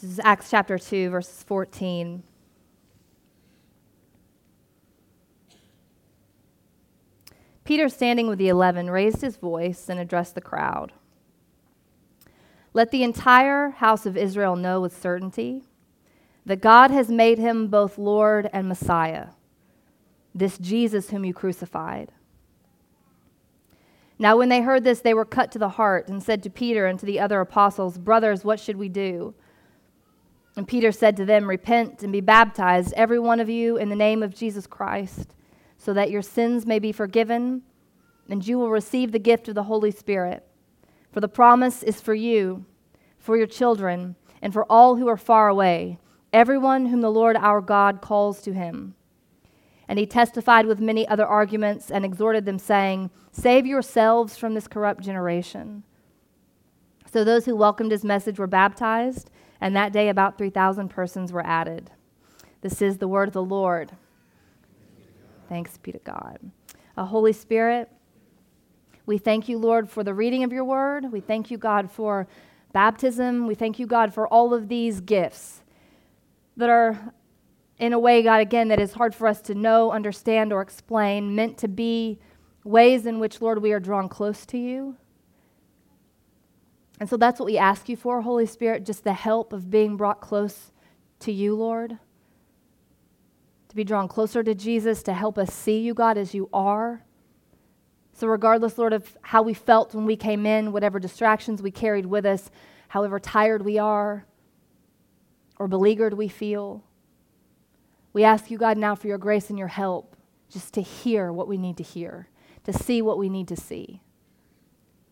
This 0.00 0.10
is 0.10 0.20
Acts 0.24 0.50
chapter 0.50 0.76
2, 0.76 1.08
verses 1.10 1.44
14. 1.44 2.24
Peter, 7.64 7.88
standing 7.88 8.26
with 8.26 8.38
the 8.38 8.48
eleven, 8.48 8.90
raised 8.90 9.20
his 9.20 9.36
voice 9.36 9.88
and 9.88 10.00
addressed 10.00 10.34
the 10.34 10.40
crowd. 10.40 10.92
Let 12.72 12.90
the 12.90 13.04
entire 13.04 13.70
house 13.70 14.04
of 14.04 14.16
Israel 14.16 14.56
know 14.56 14.80
with 14.80 15.00
certainty 15.00 15.62
that 16.44 16.60
God 16.60 16.90
has 16.90 17.08
made 17.08 17.38
him 17.38 17.68
both 17.68 17.96
Lord 17.96 18.50
and 18.52 18.68
Messiah, 18.68 19.28
this 20.34 20.58
Jesus 20.58 21.10
whom 21.10 21.24
you 21.24 21.32
crucified. 21.32 22.10
Now, 24.18 24.36
when 24.36 24.48
they 24.48 24.62
heard 24.62 24.82
this, 24.82 25.00
they 25.00 25.14
were 25.14 25.24
cut 25.24 25.52
to 25.52 25.58
the 25.58 25.70
heart 25.70 26.08
and 26.08 26.20
said 26.20 26.42
to 26.42 26.50
Peter 26.50 26.86
and 26.86 26.98
to 26.98 27.06
the 27.06 27.20
other 27.20 27.40
apostles, 27.40 27.96
Brothers, 27.96 28.44
what 28.44 28.58
should 28.58 28.76
we 28.76 28.88
do? 28.88 29.34
And 30.56 30.68
Peter 30.68 30.92
said 30.92 31.16
to 31.16 31.24
them, 31.24 31.48
Repent 31.48 32.02
and 32.02 32.12
be 32.12 32.20
baptized, 32.20 32.92
every 32.94 33.18
one 33.18 33.40
of 33.40 33.48
you, 33.48 33.76
in 33.76 33.88
the 33.88 33.96
name 33.96 34.22
of 34.22 34.34
Jesus 34.34 34.66
Christ, 34.66 35.34
so 35.76 35.92
that 35.92 36.10
your 36.10 36.22
sins 36.22 36.64
may 36.64 36.78
be 36.78 36.92
forgiven, 36.92 37.62
and 38.28 38.46
you 38.46 38.58
will 38.58 38.70
receive 38.70 39.12
the 39.12 39.18
gift 39.18 39.48
of 39.48 39.54
the 39.54 39.64
Holy 39.64 39.90
Spirit. 39.90 40.46
For 41.12 41.20
the 41.20 41.28
promise 41.28 41.82
is 41.82 42.00
for 42.00 42.14
you, 42.14 42.64
for 43.18 43.36
your 43.36 43.46
children, 43.46 44.16
and 44.40 44.52
for 44.52 44.64
all 44.70 44.96
who 44.96 45.08
are 45.08 45.16
far 45.16 45.48
away, 45.48 45.98
everyone 46.32 46.86
whom 46.86 47.00
the 47.00 47.10
Lord 47.10 47.36
our 47.36 47.60
God 47.60 48.00
calls 48.00 48.40
to 48.42 48.52
him. 48.52 48.94
And 49.88 49.98
he 49.98 50.06
testified 50.06 50.66
with 50.66 50.80
many 50.80 51.06
other 51.06 51.26
arguments 51.26 51.90
and 51.90 52.04
exhorted 52.04 52.46
them, 52.46 52.58
saying, 52.58 53.10
Save 53.32 53.66
yourselves 53.66 54.36
from 54.36 54.54
this 54.54 54.68
corrupt 54.68 55.02
generation. 55.02 55.82
So 57.12 57.22
those 57.22 57.44
who 57.44 57.54
welcomed 57.54 57.92
his 57.92 58.04
message 58.04 58.38
were 58.38 58.46
baptized, 58.46 59.30
and 59.64 59.74
that 59.74 59.94
day 59.94 60.10
about 60.10 60.36
3,000 60.36 60.90
persons 60.90 61.32
were 61.32 61.44
added. 61.44 61.90
This 62.60 62.82
is 62.82 62.98
the 62.98 63.08
word 63.08 63.28
of 63.28 63.32
the 63.32 63.42
Lord. 63.42 63.92
Thanks 65.48 65.78
be 65.78 65.90
to 65.90 65.98
God. 66.00 66.38
A 66.98 67.06
Holy 67.06 67.32
Spirit, 67.32 67.88
we 69.06 69.16
thank 69.16 69.48
you, 69.48 69.56
Lord, 69.56 69.88
for 69.88 70.04
the 70.04 70.12
reading 70.12 70.44
of 70.44 70.52
your 70.52 70.64
word. 70.64 71.10
We 71.10 71.20
thank 71.20 71.50
you, 71.50 71.56
God, 71.56 71.90
for 71.90 72.28
baptism. 72.74 73.46
We 73.46 73.54
thank 73.54 73.78
you, 73.78 73.86
God, 73.86 74.12
for 74.12 74.28
all 74.28 74.52
of 74.52 74.68
these 74.68 75.00
gifts 75.00 75.62
that 76.58 76.68
are 76.68 77.14
in 77.78 77.94
a 77.94 77.98
way, 77.98 78.22
God, 78.22 78.42
again, 78.42 78.68
that 78.68 78.78
is 78.78 78.92
hard 78.92 79.14
for 79.14 79.26
us 79.26 79.40
to 79.40 79.54
know, 79.54 79.92
understand, 79.92 80.52
or 80.52 80.60
explain, 80.60 81.34
meant 81.34 81.56
to 81.56 81.68
be 81.68 82.18
ways 82.64 83.06
in 83.06 83.18
which, 83.18 83.40
Lord, 83.40 83.62
we 83.62 83.72
are 83.72 83.80
drawn 83.80 84.10
close 84.10 84.44
to 84.44 84.58
you. 84.58 84.96
And 87.04 87.10
so 87.10 87.18
that's 87.18 87.38
what 87.38 87.44
we 87.44 87.58
ask 87.58 87.90
you 87.90 87.96
for, 87.98 88.22
Holy 88.22 88.46
Spirit, 88.46 88.86
just 88.86 89.04
the 89.04 89.12
help 89.12 89.52
of 89.52 89.68
being 89.70 89.98
brought 89.98 90.22
close 90.22 90.72
to 91.18 91.32
you, 91.32 91.54
Lord. 91.54 91.98
To 93.68 93.76
be 93.76 93.84
drawn 93.84 94.08
closer 94.08 94.42
to 94.42 94.54
Jesus, 94.54 95.02
to 95.02 95.12
help 95.12 95.36
us 95.36 95.52
see 95.52 95.80
you, 95.80 95.92
God, 95.92 96.16
as 96.16 96.32
you 96.32 96.48
are. 96.50 97.04
So, 98.14 98.26
regardless, 98.26 98.78
Lord, 98.78 98.94
of 98.94 99.18
how 99.20 99.42
we 99.42 99.52
felt 99.52 99.94
when 99.94 100.06
we 100.06 100.16
came 100.16 100.46
in, 100.46 100.72
whatever 100.72 100.98
distractions 100.98 101.60
we 101.60 101.70
carried 101.70 102.06
with 102.06 102.24
us, 102.24 102.50
however 102.88 103.20
tired 103.20 103.66
we 103.66 103.76
are 103.76 104.24
or 105.58 105.68
beleaguered 105.68 106.14
we 106.14 106.28
feel, 106.28 106.84
we 108.14 108.24
ask 108.24 108.50
you, 108.50 108.56
God, 108.56 108.78
now 108.78 108.94
for 108.94 109.08
your 109.08 109.18
grace 109.18 109.50
and 109.50 109.58
your 109.58 109.68
help 109.68 110.16
just 110.48 110.72
to 110.72 110.80
hear 110.80 111.30
what 111.30 111.48
we 111.48 111.58
need 111.58 111.76
to 111.76 111.82
hear, 111.82 112.30
to 112.64 112.72
see 112.72 113.02
what 113.02 113.18
we 113.18 113.28
need 113.28 113.48
to 113.48 113.56
see, 113.56 114.00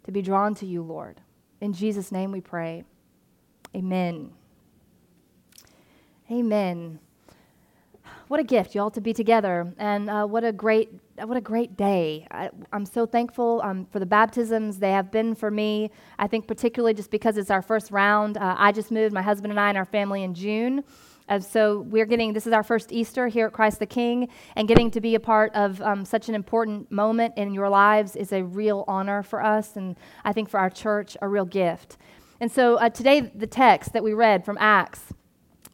to 0.04 0.10
be 0.10 0.22
drawn 0.22 0.54
to 0.54 0.64
you, 0.64 0.80
Lord. 0.80 1.20
In 1.62 1.72
Jesus' 1.72 2.10
name 2.10 2.32
we 2.32 2.40
pray. 2.40 2.82
Amen. 3.76 4.32
Amen. 6.28 6.98
What 8.26 8.40
a 8.40 8.42
gift, 8.42 8.74
y'all, 8.74 8.90
to 8.90 9.00
be 9.00 9.12
together, 9.12 9.72
and 9.78 10.10
uh, 10.10 10.26
what 10.26 10.42
a 10.42 10.50
great, 10.50 10.90
what 11.22 11.36
a 11.36 11.40
great 11.40 11.76
day. 11.76 12.26
I, 12.32 12.50
am 12.72 12.84
so 12.84 13.06
thankful 13.06 13.60
um, 13.62 13.86
for 13.92 14.00
the 14.00 14.06
baptisms 14.06 14.80
they 14.80 14.90
have 14.90 15.12
been 15.12 15.36
for 15.36 15.52
me. 15.52 15.92
I 16.18 16.26
think 16.26 16.48
particularly 16.48 16.94
just 16.94 17.12
because 17.12 17.36
it's 17.36 17.50
our 17.50 17.62
first 17.62 17.92
round. 17.92 18.38
Uh, 18.38 18.56
I 18.58 18.72
just 18.72 18.90
moved, 18.90 19.14
my 19.14 19.22
husband 19.22 19.52
and 19.52 19.60
I, 19.60 19.68
and 19.68 19.78
our 19.78 19.84
family 19.84 20.24
in 20.24 20.34
June. 20.34 20.82
Uh, 21.32 21.40
so 21.40 21.80
we're 21.88 22.04
getting, 22.04 22.34
this 22.34 22.46
is 22.46 22.52
our 22.52 22.62
first 22.62 22.92
Easter 22.92 23.26
here 23.26 23.46
at 23.46 23.54
Christ 23.54 23.78
the 23.78 23.86
King, 23.86 24.28
and 24.54 24.68
getting 24.68 24.90
to 24.90 25.00
be 25.00 25.14
a 25.14 25.20
part 25.20 25.50
of 25.54 25.80
um, 25.80 26.04
such 26.04 26.28
an 26.28 26.34
important 26.34 26.92
moment 26.92 27.32
in 27.38 27.54
your 27.54 27.70
lives 27.70 28.16
is 28.16 28.34
a 28.34 28.44
real 28.44 28.84
honor 28.86 29.22
for 29.22 29.42
us, 29.42 29.76
and 29.76 29.96
I 30.26 30.34
think 30.34 30.50
for 30.50 30.60
our 30.60 30.68
church, 30.68 31.16
a 31.22 31.28
real 31.28 31.46
gift. 31.46 31.96
And 32.38 32.52
so 32.52 32.76
uh, 32.76 32.90
today, 32.90 33.20
the 33.20 33.46
text 33.46 33.94
that 33.94 34.04
we 34.04 34.12
read 34.12 34.44
from 34.44 34.58
Acts 34.60 35.14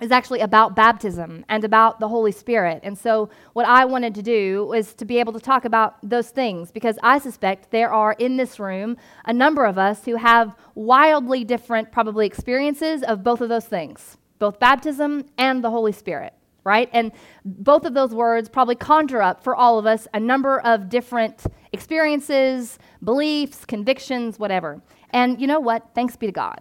is 0.00 0.12
actually 0.12 0.38
about 0.42 0.76
baptism 0.76 1.44
and 1.48 1.64
about 1.64 1.98
the 1.98 2.06
Holy 2.06 2.30
Spirit. 2.30 2.78
And 2.84 2.96
so, 2.96 3.28
what 3.54 3.66
I 3.66 3.84
wanted 3.84 4.14
to 4.14 4.22
do 4.22 4.64
was 4.66 4.94
to 4.94 5.04
be 5.04 5.18
able 5.18 5.32
to 5.32 5.40
talk 5.40 5.64
about 5.64 5.96
those 6.08 6.30
things 6.30 6.70
because 6.70 7.00
I 7.02 7.18
suspect 7.18 7.72
there 7.72 7.92
are 7.92 8.12
in 8.12 8.36
this 8.36 8.60
room 8.60 8.96
a 9.24 9.32
number 9.32 9.64
of 9.64 9.76
us 9.76 10.04
who 10.04 10.14
have 10.14 10.54
wildly 10.76 11.42
different, 11.42 11.90
probably, 11.90 12.26
experiences 12.26 13.02
of 13.02 13.24
both 13.24 13.40
of 13.40 13.48
those 13.48 13.64
things 13.64 14.18
both 14.38 14.58
baptism 14.58 15.24
and 15.36 15.62
the 15.62 15.70
Holy 15.70 15.92
Spirit, 15.92 16.32
right? 16.64 16.88
And 16.92 17.12
both 17.44 17.84
of 17.84 17.94
those 17.94 18.14
words 18.14 18.48
probably 18.48 18.76
conjure 18.76 19.22
up 19.22 19.42
for 19.42 19.54
all 19.54 19.78
of 19.78 19.86
us 19.86 20.08
a 20.14 20.20
number 20.20 20.60
of 20.60 20.88
different 20.88 21.44
experiences, 21.72 22.78
beliefs, 23.02 23.64
convictions, 23.64 24.38
whatever. 24.38 24.80
And 25.10 25.40
you 25.40 25.46
know 25.46 25.60
what? 25.60 25.90
Thanks 25.94 26.16
be 26.16 26.26
to 26.26 26.32
God. 26.32 26.60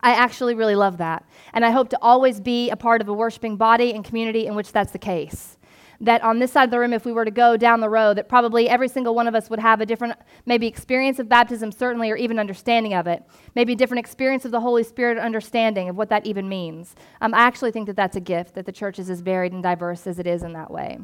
I 0.00 0.12
actually 0.12 0.54
really 0.54 0.76
love 0.76 0.98
that. 0.98 1.24
And 1.52 1.64
I 1.64 1.70
hope 1.70 1.88
to 1.90 1.98
always 2.00 2.40
be 2.40 2.70
a 2.70 2.76
part 2.76 3.00
of 3.00 3.08
a 3.08 3.12
worshiping 3.12 3.56
body 3.56 3.92
and 3.92 4.04
community 4.04 4.46
in 4.46 4.54
which 4.54 4.72
that's 4.72 4.92
the 4.92 4.98
case 4.98 5.57
that 6.00 6.22
on 6.22 6.38
this 6.38 6.52
side 6.52 6.64
of 6.64 6.70
the 6.70 6.78
room, 6.78 6.92
if 6.92 7.04
we 7.04 7.12
were 7.12 7.24
to 7.24 7.30
go 7.30 7.56
down 7.56 7.80
the 7.80 7.88
road, 7.88 8.18
that 8.18 8.28
probably 8.28 8.68
every 8.68 8.88
single 8.88 9.14
one 9.14 9.26
of 9.26 9.34
us 9.34 9.50
would 9.50 9.58
have 9.58 9.80
a 9.80 9.86
different, 9.86 10.14
maybe 10.46 10.66
experience 10.66 11.18
of 11.18 11.28
baptism, 11.28 11.72
certainly, 11.72 12.10
or 12.10 12.16
even 12.16 12.38
understanding 12.38 12.94
of 12.94 13.06
it. 13.06 13.24
Maybe 13.56 13.72
a 13.72 13.76
different 13.76 13.98
experience 13.98 14.44
of 14.44 14.52
the 14.52 14.60
Holy 14.60 14.84
Spirit, 14.84 15.18
understanding 15.18 15.88
of 15.88 15.96
what 15.96 16.08
that 16.10 16.24
even 16.24 16.48
means. 16.48 16.94
Um, 17.20 17.34
I 17.34 17.38
actually 17.38 17.72
think 17.72 17.86
that 17.86 17.96
that's 17.96 18.16
a 18.16 18.20
gift, 18.20 18.54
that 18.54 18.64
the 18.64 18.72
church 18.72 18.98
is 18.98 19.10
as 19.10 19.20
varied 19.20 19.52
and 19.52 19.62
diverse 19.62 20.06
as 20.06 20.20
it 20.20 20.26
is 20.26 20.42
in 20.42 20.52
that 20.52 20.70
way. 20.70 20.98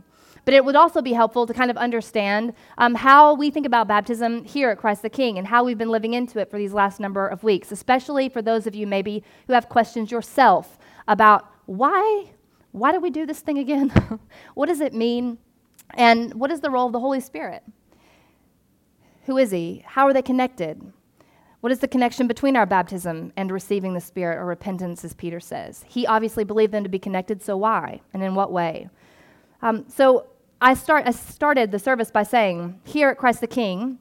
But 0.45 0.55
it 0.55 0.65
would 0.65 0.77
also 0.77 1.01
be 1.01 1.15
helpful 1.15 1.47
to 1.47 1.55
kind 1.55 1.71
of 1.71 1.77
understand 1.77 2.53
um, 2.79 2.95
how 2.95 3.35
we 3.35 3.51
think 3.51 3.67
about 3.67 3.89
baptism 3.89 4.45
here 4.45 4.71
at 4.71 4.79
Christ 4.79 5.03
the 5.03 5.09
King 5.09 5.39
and 5.39 5.47
how 5.47 5.65
we've 5.65 5.79
been 5.79 5.89
living 5.89 6.15
into 6.15 6.39
it 6.39 6.51
for 6.51 6.59
these 6.59 6.73
last 6.73 7.01
number 7.01 7.27
of 7.27 7.43
weeks, 7.43 7.73
especially 7.73 8.29
for 8.29 8.43
those 8.43 8.67
of 8.67 8.75
you 8.75 8.87
maybe 8.87 9.25
who 9.47 9.55
have 9.55 9.69
questions 9.69 10.11
yourself 10.11 10.79
about 11.09 11.51
why 11.67 12.27
why 12.75 12.91
do 12.91 12.99
we 12.99 13.11
do 13.11 13.25
this 13.25 13.39
thing 13.39 13.59
again? 13.59 13.91
what 14.55 14.67
does 14.67 14.81
it 14.81 14.93
mean? 14.93 15.39
And 15.91 16.35
what 16.35 16.51
is 16.51 16.61
the 16.61 16.71
role 16.71 16.87
of 16.87 16.93
the 16.93 16.99
Holy 16.99 17.21
Spirit? 17.21 17.63
Who 19.27 19.39
is 19.39 19.53
He? 19.53 19.85
How 19.87 20.09
are 20.09 20.13
they 20.13 20.23
connected? 20.23 20.93
What 21.61 21.71
is 21.71 21.79
the 21.79 21.87
connection 21.87 22.27
between 22.27 22.57
our 22.57 22.67
baptism 22.67 23.33
and 23.37 23.53
receiving 23.53 23.95
the 23.95 24.01
Spirit 24.01 24.39
or 24.39 24.45
repentance, 24.45 25.05
as 25.05 25.15
Peter 25.15 25.39
says? 25.39 25.85
He 25.87 26.05
obviously 26.05 26.43
believed 26.43 26.73
them 26.73 26.83
to 26.83 26.89
be 26.89 26.99
connected, 26.99 27.41
so 27.43 27.57
why? 27.57 28.01
And 28.13 28.25
in 28.25 28.35
what 28.35 28.51
way? 28.51 28.89
Um, 29.63 29.85
so 29.89 30.27
I, 30.61 30.75
start, 30.75 31.07
I 31.07 31.13
started 31.13 31.71
the 31.71 31.79
service 31.79 32.11
by 32.11 32.25
saying 32.25 32.81
here 32.83 33.09
at 33.09 33.19
Christ 33.19 33.41
the 33.41 33.47
King, 33.47 34.01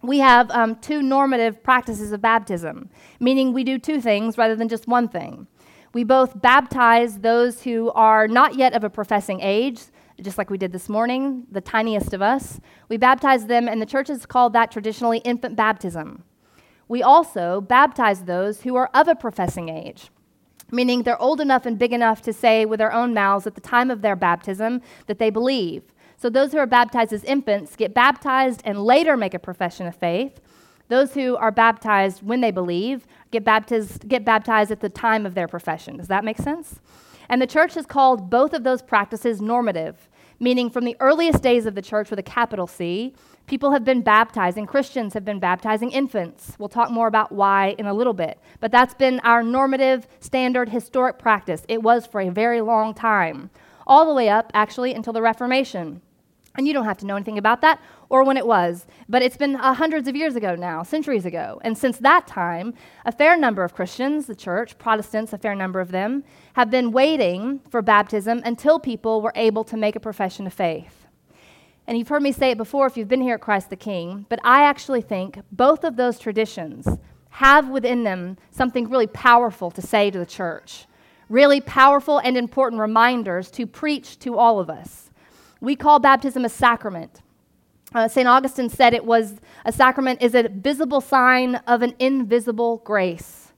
we 0.00 0.20
have 0.20 0.48
um, 0.52 0.76
two 0.76 1.02
normative 1.02 1.60
practices 1.64 2.12
of 2.12 2.22
baptism, 2.22 2.88
meaning 3.18 3.52
we 3.52 3.64
do 3.64 3.80
two 3.80 4.00
things 4.00 4.38
rather 4.38 4.54
than 4.54 4.68
just 4.68 4.86
one 4.86 5.08
thing. 5.08 5.48
We 5.92 6.04
both 6.04 6.40
baptize 6.40 7.18
those 7.18 7.62
who 7.62 7.90
are 7.92 8.26
not 8.26 8.54
yet 8.54 8.72
of 8.72 8.82
a 8.82 8.90
professing 8.90 9.40
age, 9.42 9.80
just 10.20 10.38
like 10.38 10.50
we 10.50 10.58
did 10.58 10.72
this 10.72 10.88
morning, 10.88 11.46
the 11.50 11.60
tiniest 11.60 12.14
of 12.14 12.22
us. 12.22 12.60
We 12.88 12.96
baptize 12.96 13.46
them, 13.46 13.68
and 13.68 13.80
the 13.80 13.86
church 13.86 14.08
has 14.08 14.24
called 14.24 14.52
that 14.52 14.70
traditionally 14.70 15.18
infant 15.18 15.56
baptism. 15.56 16.24
We 16.88 17.02
also 17.02 17.60
baptize 17.60 18.24
those 18.24 18.62
who 18.62 18.76
are 18.76 18.90
of 18.94 19.08
a 19.08 19.14
professing 19.14 19.68
age, 19.68 20.10
meaning 20.70 21.02
they're 21.02 21.20
old 21.20 21.40
enough 21.40 21.66
and 21.66 21.78
big 21.78 21.92
enough 21.92 22.22
to 22.22 22.32
say 22.32 22.64
with 22.64 22.78
their 22.78 22.92
own 22.92 23.14
mouths 23.14 23.46
at 23.46 23.54
the 23.54 23.60
time 23.60 23.90
of 23.90 24.02
their 24.02 24.16
baptism 24.16 24.82
that 25.06 25.18
they 25.18 25.30
believe. 25.30 25.82
So 26.16 26.30
those 26.30 26.52
who 26.52 26.58
are 26.58 26.66
baptized 26.66 27.12
as 27.12 27.24
infants 27.24 27.76
get 27.76 27.94
baptized 27.94 28.62
and 28.64 28.84
later 28.84 29.16
make 29.16 29.34
a 29.34 29.38
profession 29.38 29.86
of 29.86 29.96
faith. 29.96 30.40
Those 30.92 31.14
who 31.14 31.36
are 31.38 31.50
baptized 31.50 32.22
when 32.22 32.42
they 32.42 32.50
believe 32.50 33.06
get 33.30 33.44
baptized, 33.44 34.06
get 34.10 34.26
baptized 34.26 34.70
at 34.70 34.80
the 34.80 34.90
time 34.90 35.24
of 35.24 35.34
their 35.34 35.48
profession. 35.48 35.96
Does 35.96 36.08
that 36.08 36.22
make 36.22 36.36
sense? 36.36 36.80
And 37.30 37.40
the 37.40 37.46
church 37.46 37.72
has 37.76 37.86
called 37.86 38.28
both 38.28 38.52
of 38.52 38.62
those 38.62 38.82
practices 38.82 39.40
normative, 39.40 40.10
meaning 40.38 40.68
from 40.68 40.84
the 40.84 40.94
earliest 41.00 41.42
days 41.42 41.64
of 41.64 41.74
the 41.74 41.80
church 41.80 42.10
with 42.10 42.18
a 42.18 42.22
capital 42.22 42.66
C, 42.66 43.14
people 43.46 43.72
have 43.72 43.86
been 43.86 44.02
baptizing, 44.02 44.66
Christians 44.66 45.14
have 45.14 45.24
been 45.24 45.40
baptizing 45.40 45.90
infants. 45.92 46.56
We'll 46.58 46.68
talk 46.68 46.90
more 46.90 47.06
about 47.06 47.32
why 47.32 47.74
in 47.78 47.86
a 47.86 47.94
little 47.94 48.12
bit. 48.12 48.38
But 48.60 48.70
that's 48.70 48.92
been 48.92 49.18
our 49.20 49.42
normative, 49.42 50.06
standard, 50.20 50.68
historic 50.68 51.18
practice. 51.18 51.64
It 51.70 51.82
was 51.82 52.06
for 52.06 52.20
a 52.20 52.28
very 52.28 52.60
long 52.60 52.92
time, 52.92 53.48
all 53.86 54.04
the 54.04 54.12
way 54.12 54.28
up, 54.28 54.50
actually, 54.52 54.92
until 54.92 55.14
the 55.14 55.22
Reformation. 55.22 56.02
And 56.54 56.68
you 56.68 56.74
don't 56.74 56.84
have 56.84 56.98
to 56.98 57.06
know 57.06 57.16
anything 57.16 57.38
about 57.38 57.62
that 57.62 57.80
or 58.12 58.24
when 58.24 58.36
it 58.36 58.46
was, 58.46 58.86
but 59.08 59.22
it's 59.22 59.38
been 59.38 59.56
uh, 59.56 59.72
hundreds 59.72 60.06
of 60.06 60.14
years 60.14 60.36
ago 60.36 60.54
now, 60.54 60.82
centuries 60.82 61.24
ago. 61.24 61.58
And 61.64 61.78
since 61.78 61.96
that 61.96 62.26
time, 62.26 62.74
a 63.06 63.10
fair 63.10 63.38
number 63.38 63.64
of 63.64 63.72
Christians, 63.72 64.26
the 64.26 64.34
church, 64.34 64.76
Protestants, 64.76 65.32
a 65.32 65.38
fair 65.38 65.54
number 65.54 65.80
of 65.80 65.92
them, 65.92 66.22
have 66.52 66.70
been 66.70 66.92
waiting 66.92 67.60
for 67.70 67.80
baptism 67.80 68.42
until 68.44 68.78
people 68.78 69.22
were 69.22 69.32
able 69.34 69.64
to 69.64 69.78
make 69.78 69.96
a 69.96 70.00
profession 70.00 70.46
of 70.46 70.52
faith. 70.52 71.06
And 71.86 71.96
you've 71.96 72.08
heard 72.08 72.22
me 72.22 72.32
say 72.32 72.50
it 72.50 72.58
before 72.58 72.86
if 72.86 72.98
you've 72.98 73.08
been 73.08 73.22
here 73.22 73.36
at 73.36 73.40
Christ 73.40 73.70
the 73.70 73.76
King, 73.76 74.26
but 74.28 74.40
I 74.44 74.64
actually 74.64 75.00
think 75.00 75.40
both 75.50 75.82
of 75.82 75.96
those 75.96 76.18
traditions 76.18 76.86
have 77.30 77.70
within 77.70 78.04
them 78.04 78.36
something 78.50 78.90
really 78.90 79.06
powerful 79.06 79.70
to 79.70 79.80
say 79.80 80.10
to 80.10 80.18
the 80.18 80.26
church, 80.26 80.84
really 81.30 81.62
powerful 81.62 82.18
and 82.18 82.36
important 82.36 82.78
reminders 82.78 83.50
to 83.52 83.66
preach 83.66 84.18
to 84.18 84.36
all 84.36 84.60
of 84.60 84.68
us. 84.68 85.08
We 85.62 85.76
call 85.76 85.98
baptism 85.98 86.44
a 86.44 86.50
sacrament. 86.50 87.22
Uh, 87.94 88.08
St. 88.08 88.26
Augustine 88.26 88.68
said 88.68 88.94
it 88.94 89.04
was 89.04 89.34
a 89.64 89.72
sacrament 89.72 90.22
is 90.22 90.34
a 90.34 90.48
visible 90.48 91.00
sign 91.00 91.56
of 91.66 91.82
an 91.82 91.94
invisible 91.98 92.78
grace, 92.78 93.52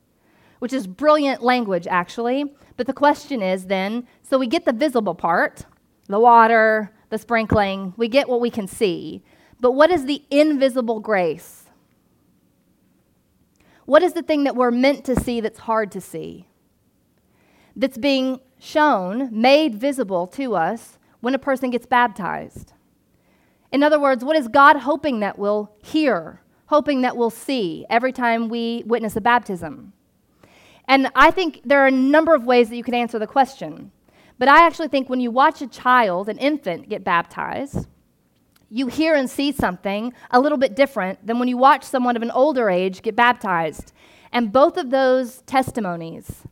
which 0.59 0.73
is 0.73 0.87
brilliant 0.87 1.43
language, 1.43 1.87
actually. 1.87 2.53
But 2.77 2.87
the 2.87 2.93
question 2.93 3.43
is 3.43 3.67
then 3.67 4.07
so 4.23 4.39
we 4.39 4.47
get 4.47 4.65
the 4.65 4.73
visible 4.73 5.15
part, 5.15 5.67
the 6.09 6.19
water, 6.19 6.93
the 7.11 7.19
sprinkling, 7.19 7.95
we 7.97 8.09
get 8.09 8.29
what 8.29 8.41
we 8.41 8.51
can 8.51 8.67
see. 8.67 9.23
But 9.61 9.73
what 9.73 9.91
is 9.91 10.05
the 10.05 10.23
invisible 10.31 11.01
grace? 11.01 11.65
What 13.87 14.03
is 14.03 14.15
the 14.15 14.23
thing 14.23 14.45
that 14.45 14.57
we're 14.57 14.71
meant 14.71 15.05
to 15.05 15.19
see 15.19 15.41
that's 15.41 15.61
hard 15.61 15.93
to 15.93 16.01
see? 16.01 16.49
That's 17.77 17.99
being 17.99 18.41
shown, 18.59 19.29
made 19.31 19.75
visible 19.75 20.27
to 20.29 20.55
us 20.55 20.99
when 21.21 21.35
a 21.35 21.39
person 21.39 21.71
gets 21.71 21.87
baptized. 21.87 22.74
In 23.75 23.83
other 23.83 23.99
words, 23.99 24.25
what 24.25 24.37
is 24.37 24.47
God 24.47 24.77
hoping 24.77 25.19
that 25.19 25.37
we'll 25.37 25.69
hear, 25.83 26.41
hoping 26.67 27.01
that 27.01 27.17
we'll 27.17 27.29
see 27.29 27.85
every 27.91 28.13
time 28.13 28.49
we 28.49 28.85
witness 28.87 29.17
a 29.17 29.21
baptism? 29.21 29.93
And 30.87 31.11
I 31.17 31.33
think 31.33 31.61
there 31.65 31.81
are 31.81 31.89
a 31.89 31.91
number 31.91 32.37
of 32.37 32.45
ways 32.45 32.69
that 32.69 32.77
you 32.77 32.85
can 32.85 32.95
answer 32.95 33.19
the 33.19 33.27
question. 33.27 33.91
But 34.39 34.47
I 34.47 34.65
actually 34.65 34.87
think 34.87 35.11
when 35.11 35.19
you 35.19 35.33
watch 35.33 35.61
a 35.61 35.67
child, 35.67 36.29
an 36.29 36.39
infant, 36.39 36.89
get 36.89 37.03
baptized, 37.03 37.89
you 38.71 38.87
hear 38.87 39.17
and 39.17 39.29
see 39.29 39.51
something 39.51 40.13
a 40.31 40.39
little 40.39 40.59
bit 40.59 40.77
different 40.77 41.27
than 41.27 41.41
when 41.41 41.49
you 41.49 41.57
watch 41.57 41.83
someone 41.83 42.15
of 42.15 42.23
an 42.23 42.31
older 42.31 42.71
age 42.71 43.03
get 43.03 43.17
baptized. 43.17 43.93
And 44.31 44.53
both 44.53 44.77
of 44.77 44.91
those 44.91 45.43
testimonies 45.47 46.45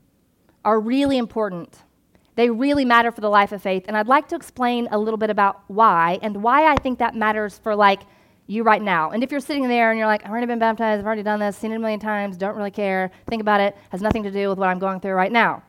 are 0.65 0.81
really 0.81 1.19
important. 1.19 1.85
They 2.35 2.49
really 2.49 2.85
matter 2.85 3.13
for 3.13 3.21
the 3.21 3.29
life 3.29 3.53
of 3.53 3.63
faith. 3.63 3.85
And 3.89 3.97
I'd 3.97 4.09
like 4.09 4.29
to 4.29 4.37
explain 4.37 4.89
a 4.91 4.99
little 4.99 5.19
bit 5.19 5.31
about 5.31 5.63
why 5.69 6.19
and 6.23 6.43
why 6.43 6.67
I 6.67 6.77
think 6.77 6.99
that 6.99 7.15
matters 7.15 7.59
for 7.59 7.77
like 7.77 8.03
you 8.47 8.63
right 8.63 8.83
now. 8.83 9.11
And 9.11 9.23
if 9.23 9.31
you're 9.31 9.41
sitting 9.41 9.69
there 9.69 9.91
and 9.91 9.99
you're 9.99 10.07
like, 10.07 10.25
I've 10.25 10.31
already 10.31 10.47
been 10.47 10.59
baptized, 10.59 11.01
I've 11.01 11.07
already 11.07 11.23
done 11.23 11.41
this, 11.41 11.57
seen 11.57 11.73
it 11.73 11.77
a 11.77 11.79
million 11.79 12.01
times, 12.01 12.37
don't 12.37 12.57
really 12.57 12.71
care, 12.71 13.11
think 13.29 13.41
about 13.41 13.61
it, 13.61 13.77
has 13.91 14.01
nothing 14.03 14.23
to 14.25 14.31
do 14.31 14.49
with 14.49 14.59
what 14.59 14.69
I'm 14.69 14.79
going 14.79 15.01
through 15.01 15.13
right 15.13 15.33
now. 15.33 15.63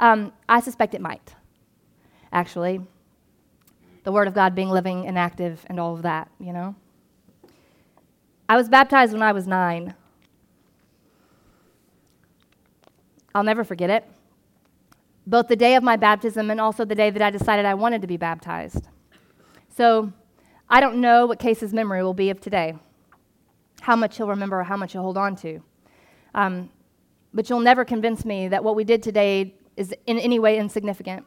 Um, 0.00 0.32
I 0.48 0.60
suspect 0.60 0.94
it 0.94 1.00
might, 1.00 1.34
actually. 2.32 2.80
The 4.04 4.12
Word 4.12 4.28
of 4.28 4.34
God 4.34 4.54
being 4.54 4.70
living 4.70 5.06
and 5.06 5.18
active 5.18 5.64
and 5.66 5.78
all 5.78 5.94
of 5.94 6.02
that, 6.02 6.30
you 6.38 6.52
know? 6.52 6.74
I 8.48 8.56
was 8.56 8.68
baptized 8.68 9.12
when 9.12 9.22
I 9.22 9.32
was 9.32 9.46
nine. 9.46 9.94
I'll 13.34 13.42
never 13.42 13.64
forget 13.64 13.90
it 13.90 14.04
both 15.26 15.48
the 15.48 15.56
day 15.56 15.74
of 15.74 15.82
my 15.82 15.96
baptism 15.96 16.50
and 16.50 16.60
also 16.60 16.84
the 16.84 16.94
day 16.94 17.10
that 17.10 17.22
I 17.22 17.30
decided 17.30 17.64
I 17.64 17.74
wanted 17.74 18.00
to 18.02 18.06
be 18.06 18.16
baptized. 18.16 18.88
So 19.68 20.12
I 20.68 20.80
don't 20.80 21.00
know 21.00 21.26
what 21.26 21.38
Case's 21.38 21.72
memory 21.72 22.02
will 22.02 22.14
be 22.14 22.30
of 22.30 22.40
today, 22.40 22.74
how 23.80 23.96
much 23.96 24.16
he'll 24.16 24.28
remember, 24.28 24.60
or 24.60 24.64
how 24.64 24.76
much 24.76 24.92
he'll 24.92 25.02
hold 25.02 25.18
on 25.18 25.34
to. 25.36 25.60
Um, 26.34 26.70
but 27.34 27.50
you'll 27.50 27.60
never 27.60 27.84
convince 27.84 28.24
me 28.24 28.48
that 28.48 28.62
what 28.62 28.76
we 28.76 28.84
did 28.84 29.02
today 29.02 29.54
is 29.76 29.94
in 30.06 30.18
any 30.18 30.38
way 30.38 30.58
insignificant 30.58 31.24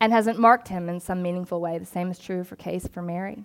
and 0.00 0.12
hasn't 0.12 0.38
marked 0.38 0.68
him 0.68 0.88
in 0.88 1.00
some 1.00 1.22
meaningful 1.22 1.60
way. 1.60 1.78
The 1.78 1.86
same 1.86 2.10
is 2.10 2.18
true 2.18 2.44
for 2.44 2.56
Case, 2.56 2.86
for 2.86 3.02
Mary. 3.02 3.44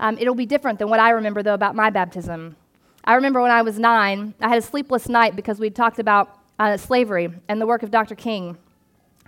Um, 0.00 0.18
it'll 0.18 0.34
be 0.34 0.46
different 0.46 0.78
than 0.78 0.88
what 0.88 1.00
I 1.00 1.10
remember, 1.10 1.42
though, 1.42 1.54
about 1.54 1.74
my 1.74 1.90
baptism. 1.90 2.56
I 3.04 3.14
remember 3.14 3.40
when 3.40 3.50
I 3.50 3.62
was 3.62 3.78
nine, 3.78 4.34
I 4.40 4.48
had 4.48 4.58
a 4.58 4.62
sleepless 4.62 5.08
night 5.08 5.36
because 5.36 5.60
we 5.60 5.70
talked 5.70 5.98
about 5.98 6.38
uh, 6.58 6.76
slavery 6.76 7.32
and 7.48 7.60
the 7.60 7.66
work 7.66 7.82
of 7.82 7.90
Dr. 7.90 8.14
King. 8.14 8.56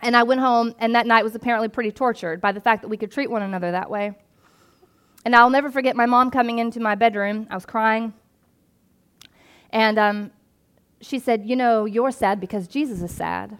And 0.03 0.17
I 0.17 0.23
went 0.23 0.41
home, 0.41 0.75
and 0.79 0.95
that 0.95 1.07
night 1.07 1.25
was 1.25 1.35
apparently 1.35 1.69
pretty 1.69 1.91
tortured 1.91 2.41
by 2.41 2.53
the 2.53 2.61
fact 2.61 2.83
that 2.83 2.89
we 2.89 2.97
could 2.97 3.11
treat 3.11 3.31
one 3.31 3.43
another 3.43 3.71
that 3.73 3.91
way. 3.91 4.13
And 5.25 5.35
I'll 5.35 5.51
never 5.51 5.71
forget 5.71 5.97
my 5.97 6.07
mom 6.07 6.31
coming 6.31 6.59
into 6.59 6.81
my 6.81 6.95
bedroom. 6.95 7.47
I 7.51 7.55
was 7.55 7.67
crying. 7.67 8.13
And 9.71 9.99
um, 9.99 10.31
she 11.01 11.19
said, 11.19 11.47
You 11.47 11.57
know, 11.57 11.85
you're 11.85 12.13
sad 12.13 12.41
because 12.41 12.69
Jesus 12.69 13.03
is 13.03 13.11
sad. 13.11 13.59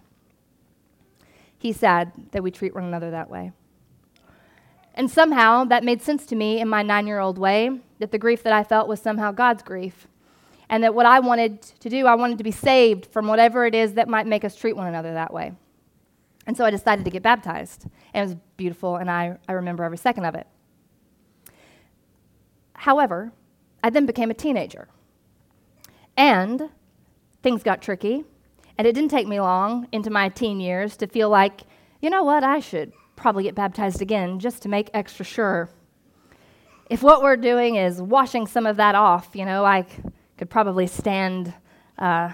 He's 1.57 1.77
sad 1.77 2.11
that 2.31 2.43
we 2.43 2.51
treat 2.51 2.73
one 2.73 2.85
another 2.85 3.11
that 3.11 3.29
way. 3.29 3.51
And 4.93 5.11
somehow 5.11 5.63
that 5.65 5.83
made 5.83 6.01
sense 6.01 6.25
to 6.27 6.35
me 6.35 6.59
in 6.59 6.67
my 6.67 6.83
nine 6.83 7.05
year 7.05 7.19
old 7.19 7.37
way 7.37 7.81
that 7.99 8.11
the 8.11 8.17
grief 8.17 8.43
that 8.43 8.53
I 8.53 8.63
felt 8.63 8.87
was 8.87 9.01
somehow 9.01 9.31
God's 9.31 9.63
grief 9.63 10.07
and 10.69 10.83
that 10.83 10.93
what 10.93 11.05
I 11.05 11.19
wanted 11.19 11.61
to 11.61 11.89
do, 11.89 12.05
I 12.07 12.15
wanted 12.15 12.37
to 12.39 12.43
be 12.43 12.51
saved 12.51 13.05
from 13.07 13.27
whatever 13.27 13.65
it 13.65 13.73
is 13.73 13.93
that 13.93 14.07
might 14.09 14.27
make 14.27 14.43
us 14.43 14.55
treat 14.55 14.75
one 14.75 14.87
another 14.87 15.13
that 15.13 15.33
way. 15.33 15.53
And 16.45 16.55
so 16.55 16.65
I 16.65 16.71
decided 16.71 17.05
to 17.05 17.11
get 17.11 17.23
baptized. 17.23 17.85
And 18.13 18.23
it 18.23 18.33
was 18.33 18.37
beautiful, 18.57 18.95
and 18.97 19.09
I, 19.09 19.37
I 19.47 19.53
remember 19.53 19.83
every 19.83 19.97
second 19.97 20.25
of 20.25 20.35
it. 20.35 20.47
However, 22.73 23.31
I 23.83 23.89
then 23.89 24.05
became 24.05 24.31
a 24.31 24.33
teenager. 24.33 24.87
And 26.15 26.69
things 27.43 27.63
got 27.63 27.81
tricky, 27.81 28.23
and 28.77 28.87
it 28.87 28.93
didn't 28.93 29.11
take 29.11 29.27
me 29.27 29.39
long 29.39 29.87
into 29.91 30.09
my 30.09 30.29
teen 30.29 30.59
years 30.59 30.97
to 30.97 31.07
feel 31.07 31.29
like, 31.29 31.61
you 32.01 32.09
know 32.09 32.23
what, 32.23 32.43
I 32.43 32.59
should 32.59 32.91
probably 33.15 33.43
get 33.43 33.55
baptized 33.55 34.01
again 34.01 34.39
just 34.39 34.61
to 34.63 34.69
make 34.69 34.89
extra 34.93 35.25
sure. 35.25 35.69
If 36.89 37.03
what 37.03 37.21
we're 37.21 37.37
doing 37.37 37.75
is 37.75 38.01
washing 38.01 38.47
some 38.47 38.65
of 38.65 38.77
that 38.77 38.95
off, 38.95 39.29
you 39.33 39.45
know, 39.45 39.61
like 39.61 39.89
could 40.37 40.49
probably 40.49 40.87
stand, 40.87 41.53
uh, 41.97 42.31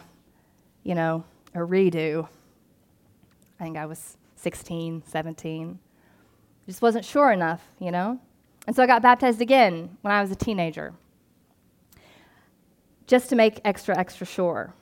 you 0.84 0.96
know, 0.96 1.24
a 1.54 1.60
redo. 1.60 2.28
I 3.60 3.64
think 3.64 3.78
I 3.78 3.86
was 3.86 4.18
16, 4.36 5.04
17. 5.06 5.80
Just 6.66 6.82
wasn't 6.82 7.06
sure 7.06 7.32
enough, 7.32 7.62
you 7.80 7.92
know? 7.92 8.20
And 8.68 8.76
so 8.76 8.84
I 8.84 8.88
got 8.88 9.02
baptized 9.02 9.42
again 9.42 9.98
when 10.02 10.14
I 10.14 10.22
was 10.22 10.32
a 10.32 10.36
teenager, 10.36 10.94
just 13.08 13.30
to 13.30 13.36
make 13.36 13.60
extra, 13.66 13.98
extra 13.98 14.26
sure. 14.26 14.74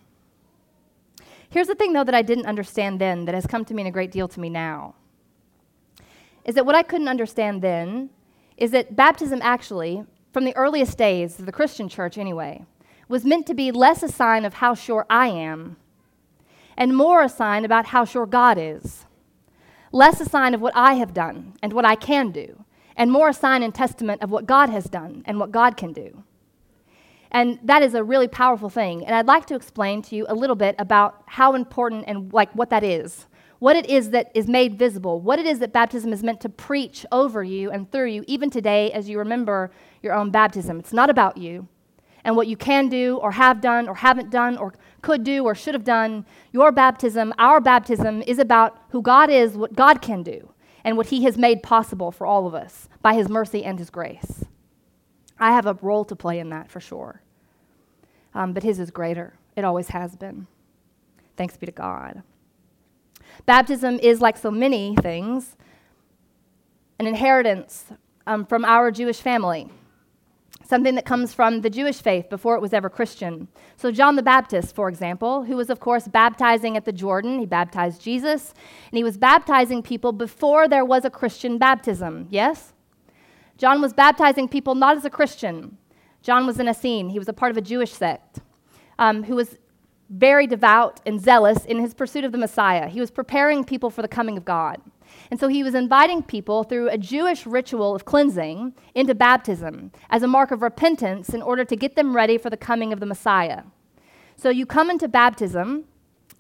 Here's 1.50 1.68
the 1.68 1.76
thing, 1.76 1.94
though, 1.94 2.04
that 2.04 2.16
I 2.16 2.22
didn't 2.22 2.46
understand 2.46 3.02
then 3.02 3.26
that 3.26 3.36
has 3.36 3.46
come 3.46 3.66
to 3.66 3.74
mean 3.74 3.88
a 3.88 3.92
great 3.92 4.12
deal 4.12 4.28
to 4.28 4.40
me 4.40 4.50
now 4.50 4.96
is 6.46 6.56
that 6.56 6.66
what 6.66 6.76
I 6.76 6.84
couldn't 6.84 7.08
understand 7.08 7.62
then 7.62 8.10
is 8.58 8.72
that 8.72 8.96
baptism 8.96 9.40
actually, 9.42 10.04
from 10.34 10.46
the 10.46 10.56
earliest 10.56 10.98
days 10.98 11.40
of 11.40 11.46
the 11.46 11.52
Christian 11.52 11.90
church 11.90 12.18
anyway, 12.18 12.66
was 13.12 13.26
meant 13.26 13.46
to 13.48 13.54
be 13.54 13.72
less 13.72 14.02
a 14.02 14.08
sign 14.08 14.46
of 14.46 14.56
how 14.56 14.74
sure 14.74 15.06
I 15.10 15.28
am 15.28 15.76
and 16.78 16.96
more 16.96 17.22
a 17.22 17.30
sign 17.30 17.66
about 17.66 17.88
how 17.88 18.06
sure 18.06 18.26
God 18.26 18.58
is. 18.58 19.06
Less 19.92 20.22
a 20.22 20.26
sign 20.26 20.54
of 20.54 20.62
what 20.62 20.76
I 20.76 20.94
have 20.94 21.14
done 21.14 21.54
and 21.62 21.74
what 21.74 21.86
I 21.86 21.96
can 21.96 22.32
do, 22.32 22.64
and 22.96 23.12
more 23.12 23.30
a 23.30 23.34
sign 23.34 23.62
and 23.62 23.76
testament 23.76 24.22
of 24.22 24.32
what 24.32 24.46
God 24.46 24.70
has 24.70 24.86
done 24.86 25.22
and 25.26 25.40
what 25.40 25.52
God 25.52 25.76
can 25.76 25.92
do. 25.92 26.24
And 27.30 27.60
that 27.64 27.82
is 27.82 27.94
a 27.94 28.04
really 28.04 28.28
powerful 28.28 28.70
thing. 28.70 29.06
And 29.06 29.14
I'd 29.14 29.28
like 29.28 29.46
to 29.48 29.56
explain 29.56 30.02
to 30.04 30.16
you 30.16 30.26
a 30.30 30.36
little 30.36 30.56
bit 30.56 30.76
about 30.80 31.24
how 31.28 31.54
important 31.54 32.06
and 32.08 32.32
like 32.32 32.52
what 32.54 32.70
that 32.70 32.84
is. 32.84 33.28
What 33.60 33.76
it 33.76 33.86
is 33.86 34.10
that 34.10 34.32
is 34.34 34.48
made 34.48 34.80
visible, 34.80 35.20
what 35.20 35.38
it 35.38 35.46
is 35.46 35.60
that 35.60 35.72
baptism 35.72 36.12
is 36.12 36.24
meant 36.24 36.42
to 36.42 36.50
preach 36.50 37.06
over 37.12 37.44
you 37.44 37.70
and 37.70 37.92
through 37.92 38.08
you, 38.08 38.24
even 38.28 38.50
today 38.50 38.92
as 38.92 39.08
you 39.08 39.20
remember 39.20 39.72
your 40.02 40.14
own 40.14 40.32
baptism. 40.32 40.80
It's 40.80 40.94
not 40.94 41.10
about 41.10 41.38
you, 41.38 41.68
and 42.24 42.36
what 42.36 42.48
you 42.48 42.56
can 42.56 42.90
do 42.90 43.18
or 43.18 43.32
have 43.32 43.62
done 43.62 43.88
or 43.88 43.96
haven't 43.96 44.30
done 44.30 44.58
or 44.58 44.74
could 45.02 45.24
do 45.24 45.44
or 45.44 45.56
should 45.56 45.74
have 45.74 45.84
done. 45.84 46.26
Your 46.52 46.72
baptism, 46.72 47.34
our 47.38 47.60
baptism, 47.60 48.22
is 48.24 48.40
about 48.40 48.78
who 48.90 49.02
God 49.02 49.30
is, 49.30 49.58
what 49.58 49.76
God 49.76 50.02
can 50.02 50.24
do, 50.24 50.54
and 50.84 50.98
what 50.98 51.08
He 51.08 51.24
has 51.24 51.38
made 51.38 51.64
possible 51.64 52.12
for 52.12 52.28
all 52.28 52.48
of 52.48 52.54
us 52.54 52.88
by 53.02 53.14
His 53.14 53.30
mercy 53.30 53.64
and 53.64 53.80
His 53.80 53.90
grace. 53.90 54.46
I 55.40 55.52
have 55.52 55.66
a 55.66 55.78
role 55.82 56.06
to 56.06 56.16
play 56.16 56.40
in 56.40 56.50
that 56.50 56.70
for 56.70 56.80
sure. 56.80 57.22
Um, 58.34 58.54
but 58.54 58.64
His 58.64 58.80
is 58.80 58.92
greater, 58.92 59.34
it 59.56 59.66
always 59.66 59.90
has 59.90 60.16
been. 60.16 60.48
Thanks 61.36 61.58
be 61.58 61.66
to 61.66 61.72
God. 61.72 62.24
Baptism 63.46 64.00
is, 64.00 64.22
like 64.22 64.38
so 64.38 64.52
many 64.52 64.96
things, 65.02 65.56
an 67.00 67.08
inheritance 67.08 67.86
um, 68.28 68.46
from 68.46 68.64
our 68.64 68.92
Jewish 68.92 69.20
family 69.20 69.70
something 70.72 70.96
that 70.96 71.06
comes 71.06 71.34
from 71.34 71.62
the 71.62 71.70
Jewish 71.70 72.02
faith 72.02 72.30
before 72.30 72.56
it 72.56 72.62
was 72.62 72.72
ever 72.72 72.90
Christian. 72.90 73.50
So, 73.76 73.92
John 73.92 74.16
the 74.16 74.24
Baptist, 74.24 74.74
for 74.74 74.88
example, 74.88 75.44
who 75.44 75.58
was, 75.58 75.70
of 75.70 75.82
course, 75.82 76.08
baptizing 76.08 76.78
at 76.78 76.86
the 76.86 76.94
Jordan, 76.94 77.40
he 77.40 77.46
baptized 77.46 78.02
Jesus, 78.02 78.54
and 78.90 78.98
he 78.98 79.04
was 79.04 79.18
baptizing 79.18 79.84
people 79.84 80.14
before 80.14 80.70
there 80.70 80.86
was 80.86 81.04
a 81.04 81.10
Christian 81.10 81.58
baptism. 81.58 82.28
Yes? 82.30 82.72
John 83.58 83.82
was 83.82 83.92
baptizing 83.92 84.48
people 84.48 84.74
not 84.74 84.96
as 84.96 85.04
a 85.04 85.10
Christian. 85.10 85.78
John 86.24 86.48
was 86.48 86.58
an 86.58 86.70
Essene, 86.70 87.10
he 87.10 87.20
was 87.20 87.28
a 87.28 87.34
part 87.34 87.52
of 87.52 87.58
a 87.58 87.62
Jewish 87.62 87.92
sect 87.92 88.40
um, 88.98 89.24
who 89.24 89.36
was 89.36 89.58
very 90.10 90.48
devout 90.48 91.02
and 91.06 91.20
zealous 91.20 91.66
in 91.66 91.80
his 91.80 91.94
pursuit 91.94 92.24
of 92.24 92.32
the 92.32 92.38
Messiah. 92.38 92.88
He 92.88 93.02
was 93.02 93.12
preparing 93.12 93.66
people 93.66 93.90
for 93.90 94.02
the 94.02 94.08
coming 94.08 94.38
of 94.38 94.46
God. 94.46 94.80
And 95.32 95.40
so 95.40 95.48
he 95.48 95.64
was 95.64 95.74
inviting 95.74 96.22
people 96.22 96.66
through 96.66 96.90
a 96.90 96.98
Jewish 96.98 97.46
ritual 97.46 97.96
of 97.96 98.04
cleansing 98.04 98.74
into 98.94 99.16
baptism 99.16 99.94
as 100.10 100.24
a 100.24 100.28
mark 100.28 100.52
of 100.52 100.62
repentance 100.62 101.30
in 101.30 101.42
order 101.42 101.64
to 101.64 101.76
get 101.78 101.96
them 101.96 102.14
ready 102.14 102.38
for 102.38 102.50
the 102.50 102.58
coming 102.58 102.92
of 102.92 103.00
the 103.00 103.06
Messiah. 103.06 103.64
So 104.36 104.50
you 104.50 104.66
come 104.66 104.90
into 104.90 105.08
baptism, 105.08 105.86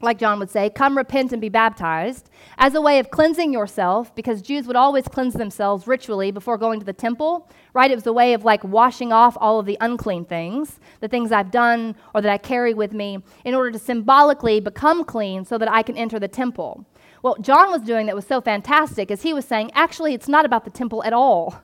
like 0.01 0.17
John 0.17 0.39
would 0.39 0.49
say, 0.49 0.69
come 0.69 0.97
repent 0.97 1.31
and 1.31 1.39
be 1.39 1.47
baptized, 1.47 2.29
as 2.57 2.75
a 2.75 2.81
way 2.81 2.99
of 2.99 3.11
cleansing 3.11 3.53
yourself, 3.53 4.13
because 4.13 4.41
Jews 4.41 4.67
would 4.67 4.75
always 4.75 5.07
cleanse 5.07 5.35
themselves 5.35 5.87
ritually 5.87 6.31
before 6.31 6.57
going 6.57 6.79
to 6.79 6.85
the 6.85 6.91
temple, 6.91 7.49
right? 7.73 7.91
It 7.91 7.95
was 7.95 8.07
a 8.07 8.11
way 8.11 8.33
of 8.33 8.43
like 8.43 8.63
washing 8.63 9.13
off 9.13 9.37
all 9.39 9.59
of 9.59 9.67
the 9.67 9.77
unclean 9.79 10.25
things, 10.25 10.79
the 10.99 11.07
things 11.07 11.31
I've 11.31 11.51
done 11.51 11.95
or 12.13 12.21
that 12.21 12.31
I 12.31 12.37
carry 12.39 12.73
with 12.73 12.91
me, 12.91 13.19
in 13.45 13.53
order 13.53 13.71
to 13.71 13.79
symbolically 13.79 14.59
become 14.59 15.05
clean 15.05 15.45
so 15.45 15.57
that 15.57 15.71
I 15.71 15.81
can 15.81 15.95
enter 15.95 16.19
the 16.19 16.27
temple. 16.27 16.85
What 17.21 17.41
John 17.41 17.69
was 17.69 17.81
doing 17.81 18.07
that 18.07 18.15
was 18.15 18.25
so 18.25 18.41
fantastic 18.41 19.11
is 19.11 19.21
he 19.21 19.33
was 19.33 19.45
saying, 19.45 19.71
actually, 19.73 20.13
it's 20.13 20.27
not 20.27 20.45
about 20.45 20.65
the 20.65 20.71
temple 20.71 21.03
at 21.03 21.13
all. 21.13 21.61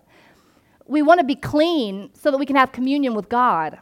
We 0.85 1.01
want 1.01 1.19
to 1.19 1.25
be 1.25 1.35
clean 1.35 2.11
so 2.13 2.31
that 2.31 2.37
we 2.37 2.45
can 2.45 2.55
have 2.55 2.71
communion 2.71 3.13
with 3.13 3.27
God. 3.27 3.79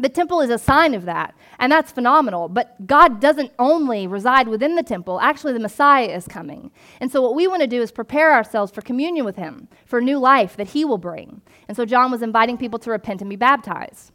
The 0.00 0.08
temple 0.08 0.40
is 0.40 0.50
a 0.50 0.58
sign 0.58 0.94
of 0.94 1.04
that, 1.06 1.34
and 1.58 1.72
that's 1.72 1.90
phenomenal. 1.90 2.48
But 2.48 2.86
God 2.86 3.20
doesn't 3.20 3.52
only 3.58 4.06
reside 4.06 4.46
within 4.46 4.76
the 4.76 4.82
temple, 4.82 5.20
actually, 5.20 5.52
the 5.52 5.58
Messiah 5.58 6.06
is 6.06 6.28
coming. 6.28 6.70
And 7.00 7.10
so, 7.10 7.20
what 7.20 7.34
we 7.34 7.48
want 7.48 7.62
to 7.62 7.66
do 7.66 7.82
is 7.82 7.90
prepare 7.90 8.32
ourselves 8.32 8.70
for 8.70 8.80
communion 8.80 9.24
with 9.24 9.34
Him, 9.34 9.66
for 9.84 10.00
new 10.00 10.18
life 10.18 10.56
that 10.56 10.68
He 10.68 10.84
will 10.84 10.98
bring. 10.98 11.42
And 11.66 11.76
so, 11.76 11.84
John 11.84 12.12
was 12.12 12.22
inviting 12.22 12.56
people 12.56 12.78
to 12.78 12.90
repent 12.92 13.22
and 13.22 13.28
be 13.28 13.34
baptized. 13.34 14.12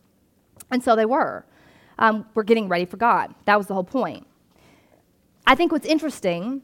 And 0.72 0.82
so 0.82 0.96
they 0.96 1.06
were. 1.06 1.46
Um, 2.00 2.26
we're 2.34 2.44
getting 2.44 2.70
ready 2.70 2.86
for 2.86 2.98
God. 2.98 3.36
That 3.46 3.58
was 3.58 3.68
the 3.68 3.74
whole 3.74 3.84
point. 3.84 4.26
I 5.46 5.56
think 5.56 5.72
what's 5.72 5.86
interesting 5.86 6.62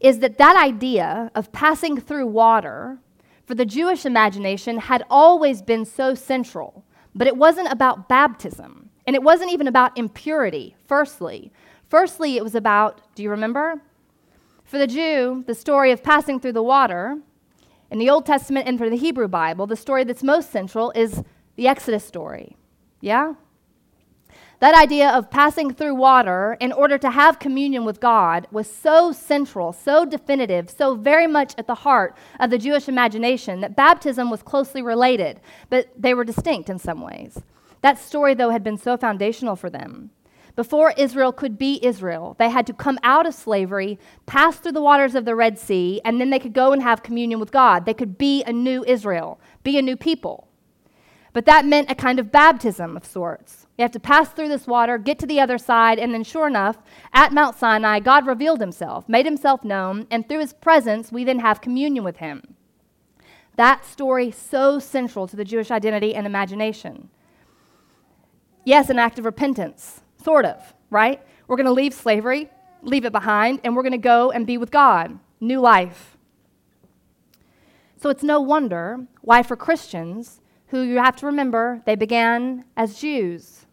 is 0.00 0.18
that 0.18 0.38
that 0.38 0.56
idea 0.56 1.30
of 1.34 1.52
passing 1.52 2.00
through 2.00 2.26
water 2.26 2.98
for 3.46 3.54
the 3.54 3.64
Jewish 3.64 4.04
imagination 4.04 4.78
had 4.78 5.04
always 5.08 5.62
been 5.62 5.84
so 5.84 6.14
central, 6.14 6.84
but 7.14 7.26
it 7.26 7.36
wasn't 7.36 7.70
about 7.72 8.08
baptism. 8.08 8.90
And 9.06 9.16
it 9.16 9.22
wasn't 9.22 9.52
even 9.52 9.66
about 9.66 9.98
impurity, 9.98 10.76
firstly. 10.86 11.52
Firstly, 11.88 12.36
it 12.36 12.44
was 12.44 12.54
about, 12.54 13.14
do 13.14 13.22
you 13.22 13.30
remember? 13.30 13.82
For 14.64 14.78
the 14.78 14.86
Jew, 14.86 15.44
the 15.46 15.54
story 15.54 15.90
of 15.90 16.02
passing 16.02 16.38
through 16.38 16.52
the 16.52 16.62
water 16.62 17.18
in 17.90 17.98
the 17.98 18.08
Old 18.08 18.24
Testament 18.24 18.68
and 18.68 18.78
for 18.78 18.88
the 18.88 18.96
Hebrew 18.96 19.28
Bible, 19.28 19.66
the 19.66 19.76
story 19.76 20.04
that's 20.04 20.22
most 20.22 20.50
central 20.50 20.92
is 20.92 21.22
the 21.56 21.68
Exodus 21.68 22.04
story. 22.04 22.56
Yeah? 23.00 23.34
That 24.62 24.80
idea 24.80 25.10
of 25.10 25.28
passing 25.28 25.74
through 25.74 25.96
water 25.96 26.56
in 26.60 26.70
order 26.70 26.96
to 26.96 27.10
have 27.10 27.40
communion 27.40 27.84
with 27.84 27.98
God 27.98 28.46
was 28.52 28.72
so 28.72 29.10
central, 29.10 29.72
so 29.72 30.04
definitive, 30.04 30.70
so 30.70 30.94
very 30.94 31.26
much 31.26 31.52
at 31.58 31.66
the 31.66 31.74
heart 31.74 32.16
of 32.38 32.50
the 32.50 32.58
Jewish 32.58 32.88
imagination 32.88 33.60
that 33.62 33.74
baptism 33.74 34.30
was 34.30 34.44
closely 34.44 34.80
related, 34.80 35.40
but 35.68 35.88
they 35.98 36.14
were 36.14 36.22
distinct 36.22 36.70
in 36.70 36.78
some 36.78 37.00
ways. 37.00 37.40
That 37.80 37.98
story, 37.98 38.34
though, 38.34 38.50
had 38.50 38.62
been 38.62 38.78
so 38.78 38.96
foundational 38.96 39.56
for 39.56 39.68
them. 39.68 40.10
Before 40.54 40.94
Israel 40.96 41.32
could 41.32 41.58
be 41.58 41.84
Israel, 41.84 42.36
they 42.38 42.48
had 42.48 42.68
to 42.68 42.72
come 42.72 43.00
out 43.02 43.26
of 43.26 43.34
slavery, 43.34 43.98
pass 44.26 44.58
through 44.58 44.70
the 44.70 44.80
waters 44.80 45.16
of 45.16 45.24
the 45.24 45.34
Red 45.34 45.58
Sea, 45.58 46.00
and 46.04 46.20
then 46.20 46.30
they 46.30 46.38
could 46.38 46.52
go 46.52 46.72
and 46.72 46.84
have 46.84 47.02
communion 47.02 47.40
with 47.40 47.50
God. 47.50 47.84
They 47.84 47.94
could 47.94 48.16
be 48.16 48.44
a 48.44 48.52
new 48.52 48.84
Israel, 48.84 49.40
be 49.64 49.76
a 49.76 49.82
new 49.82 49.96
people. 49.96 50.46
But 51.32 51.46
that 51.46 51.66
meant 51.66 51.90
a 51.90 51.96
kind 51.96 52.20
of 52.20 52.30
baptism 52.30 52.96
of 52.96 53.04
sorts. 53.04 53.61
You 53.78 53.82
have 53.82 53.92
to 53.92 54.00
pass 54.00 54.28
through 54.28 54.48
this 54.48 54.66
water, 54.66 54.98
get 54.98 55.18
to 55.20 55.26
the 55.26 55.40
other 55.40 55.56
side, 55.56 55.98
and 55.98 56.12
then, 56.12 56.24
sure 56.24 56.46
enough, 56.46 56.76
at 57.12 57.32
Mount 57.32 57.56
Sinai, 57.56 58.00
God 58.00 58.26
revealed 58.26 58.60
himself, 58.60 59.08
made 59.08 59.24
himself 59.24 59.64
known, 59.64 60.06
and 60.10 60.28
through 60.28 60.40
his 60.40 60.52
presence, 60.52 61.10
we 61.10 61.24
then 61.24 61.38
have 61.38 61.62
communion 61.62 62.04
with 62.04 62.18
him. 62.18 62.54
That 63.56 63.86
story 63.86 64.30
so 64.30 64.78
central 64.78 65.26
to 65.26 65.36
the 65.36 65.44
Jewish 65.44 65.70
identity 65.70 66.14
and 66.14 66.26
imagination. 66.26 67.08
Yes, 68.64 68.90
an 68.90 68.98
act 68.98 69.18
of 69.18 69.24
repentance, 69.24 70.02
sort 70.22 70.44
of, 70.44 70.74
right? 70.90 71.22
We're 71.48 71.56
going 71.56 71.66
to 71.66 71.72
leave 71.72 71.94
slavery, 71.94 72.50
leave 72.82 73.06
it 73.06 73.12
behind, 73.12 73.60
and 73.64 73.74
we're 73.74 73.82
going 73.82 73.92
to 73.92 73.98
go 73.98 74.30
and 74.30 74.46
be 74.46 74.58
with 74.58 74.70
God, 74.70 75.18
new 75.40 75.60
life. 75.60 76.18
So 77.96 78.10
it's 78.10 78.22
no 78.22 78.38
wonder 78.38 79.06
why, 79.22 79.42
for 79.42 79.56
Christians, 79.56 80.41
who 80.72 80.80
you 80.80 80.96
have 80.96 81.16
to 81.16 81.26
remember, 81.26 81.82
they 81.84 81.94
began 81.94 82.64
as 82.78 82.98
Jews. 82.98 83.66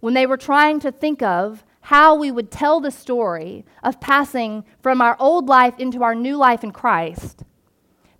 When 0.00 0.14
they 0.14 0.24
were 0.26 0.38
trying 0.38 0.80
to 0.80 0.90
think 0.90 1.22
of 1.22 1.64
how 1.82 2.14
we 2.14 2.30
would 2.30 2.50
tell 2.50 2.80
the 2.80 2.90
story 2.90 3.66
of 3.82 4.00
passing 4.00 4.64
from 4.80 5.02
our 5.02 5.16
old 5.20 5.48
life 5.48 5.78
into 5.78 6.02
our 6.02 6.14
new 6.14 6.36
life 6.36 6.64
in 6.64 6.72
Christ, 6.72 7.44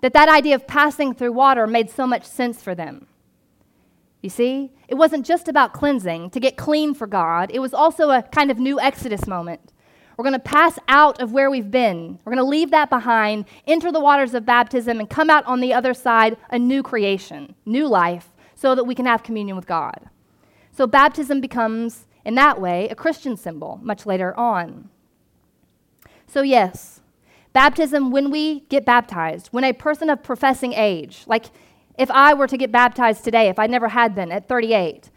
that 0.03 0.13
that 0.13 0.29
idea 0.29 0.55
of 0.55 0.67
passing 0.67 1.15
through 1.15 1.33
water 1.33 1.67
made 1.67 1.89
so 1.89 2.07
much 2.07 2.25
sense 2.25 2.63
for 2.63 2.75
them. 2.75 3.07
You 4.21 4.29
see, 4.29 4.71
it 4.87 4.97
wasn't 4.97 5.25
just 5.25 5.49
about 5.49 5.73
cleansing, 5.73 6.29
to 6.31 6.41
get 6.41 6.59
clean 6.59 6.93
for 6.93 7.07
God. 7.07 7.51
It 7.55 7.61
was 7.61 7.73
also 7.73 8.11
a 8.11 8.23
kind 8.23 8.51
of 8.51 8.59
new 8.59 8.79
Exodus 8.79 9.27
moment 9.27 9.73
we're 10.19 10.25
going 10.25 10.33
to 10.33 10.41
pass 10.41 10.81
out 10.89 11.21
of 11.23 11.31
where 11.31 11.49
we've 11.49 11.71
been. 11.71 12.19
We're 12.25 12.33
going 12.33 12.45
to 12.45 12.51
leave 12.51 12.73
that 12.73 12.91
behind, 12.91 13.45
enter 13.69 13.93
the 13.93 14.01
waters 14.01 14.35
of 14.35 14.45
baptism, 14.45 14.99
and 14.99 15.09
come 15.09 15.31
out 15.31 15.47
on 15.47 15.61
the 15.61 15.73
other 15.73 15.95
side 15.95 16.37
a 16.51 16.59
new 16.59 16.83
creation, 16.83 17.55
new 17.65 17.87
life, 17.87 18.31
so 18.57 18.75
that 18.75 18.83
we 18.83 18.97
can 18.97 19.07
have 19.07 19.23
communion 19.23 19.57
with 19.57 19.69
God. 19.69 20.11
So 20.73 20.89
baptism 20.89 21.41
becomes, 21.41 22.07
in 22.25 22.35
that 22.35 22.61
way, 22.61 22.89
a 22.89 22.97
Christian 22.97 23.37
symbol 23.37 23.79
much 23.81 24.07
later 24.07 24.37
on. 24.37 24.91
So, 26.27 26.43
yes, 26.43 27.01
baptism, 27.53 28.11
when 28.11 28.33
we 28.33 28.61
get 28.69 28.85
baptized, 28.85 29.49
when 29.49 29.63
a 29.63 29.73
person 29.73 30.11
of 30.11 30.25
professing 30.25 30.73
age, 30.73 31.23
like 31.29 31.47
if 31.97 32.11
I 32.11 32.35
were 32.35 32.49
to 32.49 32.57
get 32.57 32.73
baptized 32.73 33.23
today, 33.23 33.49
if 33.49 33.59
I 33.61 33.69
never 33.69 33.89
had 33.89 34.17
been 34.17 34.33
at 34.33 34.49
38, 34.49 35.11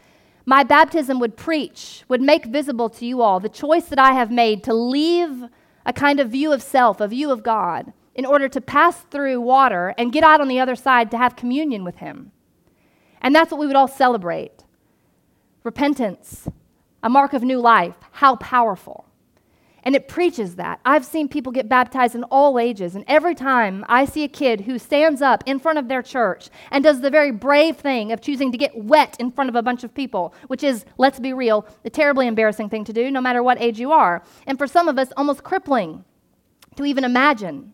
my 0.46 0.64
baptism 0.64 1.20
would 1.20 1.38
preach, 1.38 2.04
would 2.08 2.22
make 2.22 2.46
visible 2.46 2.90
to 2.90 3.06
you 3.06 3.22
all 3.22 3.40
the 3.40 3.50
choice 3.50 3.86
that 3.86 4.00
I 4.00 4.14
have 4.14 4.32
made 4.32 4.64
to 4.64 4.74
leave 4.74 5.46
a 5.86 5.94
kind 5.94 6.20
of 6.20 6.30
view 6.30 6.52
of 6.52 6.62
self, 6.62 7.00
a 7.00 7.08
view 7.08 7.32
of 7.32 7.44
God, 7.44 7.94
in 8.16 8.26
order 8.26 8.50
to 8.50 8.62
pass 8.62 9.02
through 9.02 9.42
water 9.42 9.94
and 9.98 10.12
get 10.12 10.24
out 10.24 10.42
on 10.42 10.48
the 10.48 10.60
other 10.60 10.76
side 10.76 11.12
to 11.12 11.18
have 11.18 11.36
communion 11.36 11.84
with 11.84 11.98
Him. 11.98 12.32
And 13.22 13.36
that's 13.36 13.52
what 13.52 13.60
we 13.60 13.68
would 13.68 13.76
all 13.76 13.88
celebrate 13.88 14.66
repentance, 15.64 16.48
a 17.04 17.10
mark 17.10 17.34
of 17.34 17.44
new 17.44 17.60
life. 17.60 17.96
How 18.14 18.36
powerful. 18.36 19.06
And 19.84 19.96
it 19.96 20.08
preaches 20.08 20.56
that. 20.56 20.80
I've 20.86 21.06
seen 21.06 21.28
people 21.28 21.52
get 21.52 21.68
baptized 21.68 22.14
in 22.14 22.24
all 22.26 22.60
ages, 22.60 22.94
and 22.96 23.04
every 23.08 23.34
time 23.34 23.84
I 23.90 24.06
see 24.06 24.24
a 24.24 24.28
kid 24.28 24.62
who 24.62 24.78
stands 24.78 25.22
up 25.22 25.44
in 25.48 25.58
front 25.58 25.80
of 25.80 25.88
their 25.88 26.04
church 26.04 26.50
and 26.70 26.84
does 26.84 27.02
the 27.02 27.10
very 27.10 27.32
brave 27.32 27.78
thing 27.78 28.12
of 28.12 28.22
choosing 28.22 28.52
to 28.52 28.58
get 28.58 28.78
wet 28.78 29.18
in 29.20 29.32
front 29.32 29.50
of 29.50 29.56
a 29.56 29.64
bunch 29.64 29.84
of 29.84 29.94
people, 29.94 30.36
which 30.48 30.64
is, 30.64 30.86
let's 30.98 31.20
be 31.20 31.34
real, 31.34 31.66
a 31.84 31.90
terribly 31.90 32.28
embarrassing 32.28 32.70
thing 32.70 32.84
to 32.86 32.94
do, 32.94 33.10
no 33.10 33.22
matter 33.22 33.42
what 33.42 33.60
age 33.60 33.80
you 33.80 33.92
are. 33.92 34.24
And 34.46 34.58
for 34.58 34.68
some 34.68 34.88
of 34.88 35.00
us, 35.00 35.12
almost 35.18 35.44
crippling 35.44 36.06
to 36.76 36.86
even 36.86 37.04
imagine. 37.04 37.74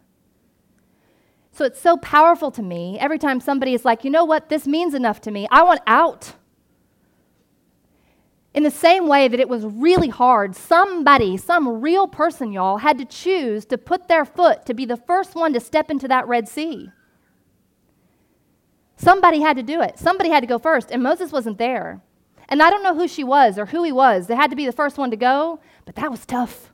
So 1.51 1.65
it's 1.65 1.81
so 1.81 1.97
powerful 1.97 2.51
to 2.51 2.61
me 2.61 2.97
every 2.99 3.17
time 3.17 3.39
somebody 3.39 3.73
is 3.73 3.83
like, 3.83 4.03
you 4.03 4.11
know 4.11 4.25
what, 4.25 4.49
this 4.49 4.67
means 4.67 4.93
enough 4.93 5.19
to 5.21 5.31
me. 5.31 5.47
I 5.51 5.63
want 5.63 5.81
out. 5.87 6.35
In 8.53 8.63
the 8.63 8.71
same 8.71 9.07
way 9.07 9.27
that 9.27 9.39
it 9.39 9.49
was 9.49 9.65
really 9.65 10.09
hard, 10.09 10.55
somebody, 10.55 11.37
some 11.37 11.81
real 11.81 12.07
person, 12.07 12.51
y'all, 12.51 12.77
had 12.77 12.97
to 12.97 13.05
choose 13.05 13.65
to 13.65 13.77
put 13.77 14.07
their 14.07 14.25
foot 14.25 14.65
to 14.65 14.73
be 14.73 14.85
the 14.85 14.97
first 14.97 15.35
one 15.35 15.53
to 15.53 15.59
step 15.59 15.91
into 15.91 16.07
that 16.07 16.27
Red 16.27 16.47
Sea. 16.47 16.89
Somebody 18.95 19.41
had 19.41 19.57
to 19.57 19.63
do 19.63 19.81
it. 19.81 19.99
Somebody 19.99 20.29
had 20.29 20.41
to 20.41 20.47
go 20.47 20.57
first, 20.57 20.89
and 20.89 21.03
Moses 21.03 21.31
wasn't 21.31 21.59
there. 21.59 22.01
And 22.49 22.63
I 22.63 22.69
don't 22.69 22.83
know 22.83 22.95
who 22.95 23.07
she 23.07 23.23
was 23.23 23.59
or 23.59 23.67
who 23.67 23.83
he 23.83 23.91
was. 23.91 24.27
They 24.27 24.35
had 24.35 24.49
to 24.49 24.55
be 24.55 24.65
the 24.65 24.71
first 24.71 24.97
one 24.97 25.11
to 25.11 25.17
go, 25.17 25.59
but 25.85 25.95
that 25.95 26.09
was 26.09 26.25
tough. 26.25 26.73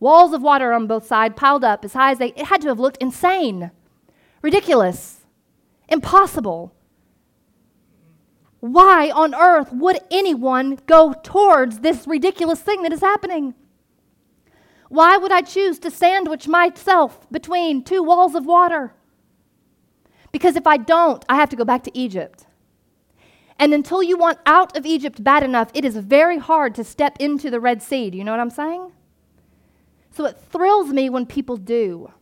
Walls 0.00 0.32
of 0.32 0.42
water 0.42 0.72
on 0.72 0.86
both 0.86 1.06
sides 1.06 1.34
piled 1.36 1.64
up 1.64 1.84
as 1.84 1.92
high 1.92 2.10
as 2.10 2.18
they, 2.18 2.28
it 2.28 2.46
had 2.46 2.60
to 2.62 2.68
have 2.68 2.80
looked 2.80 2.96
insane, 3.00 3.70
ridiculous, 4.42 5.20
impossible. 5.88 6.74
Why 8.64 9.10
on 9.10 9.34
earth 9.34 9.74
would 9.74 9.98
anyone 10.10 10.78
go 10.86 11.12
towards 11.22 11.80
this 11.80 12.06
ridiculous 12.06 12.60
thing 12.60 12.80
that 12.82 12.94
is 12.94 13.02
happening? 13.02 13.52
Why 14.88 15.18
would 15.18 15.30
I 15.30 15.42
choose 15.42 15.78
to 15.80 15.90
sandwich 15.90 16.48
myself 16.48 17.30
between 17.30 17.84
two 17.84 18.02
walls 18.02 18.34
of 18.34 18.46
water? 18.46 18.94
Because 20.32 20.56
if 20.56 20.66
I 20.66 20.78
don't, 20.78 21.22
I 21.28 21.36
have 21.36 21.50
to 21.50 21.56
go 21.56 21.66
back 21.66 21.82
to 21.82 21.98
Egypt. 21.98 22.46
And 23.58 23.74
until 23.74 24.02
you 24.02 24.16
want 24.16 24.38
out 24.46 24.74
of 24.74 24.86
Egypt 24.86 25.22
bad 25.22 25.42
enough, 25.42 25.70
it 25.74 25.84
is 25.84 25.98
very 25.98 26.38
hard 26.38 26.74
to 26.76 26.84
step 26.84 27.18
into 27.20 27.50
the 27.50 27.60
Red 27.60 27.82
Sea. 27.82 28.08
Do 28.08 28.16
you 28.16 28.24
know 28.24 28.32
what 28.32 28.40
I'm 28.40 28.48
saying? 28.48 28.92
So 30.10 30.24
it 30.24 30.38
thrills 30.38 30.88
me 30.88 31.10
when 31.10 31.26
people 31.26 31.58
do 31.58 32.14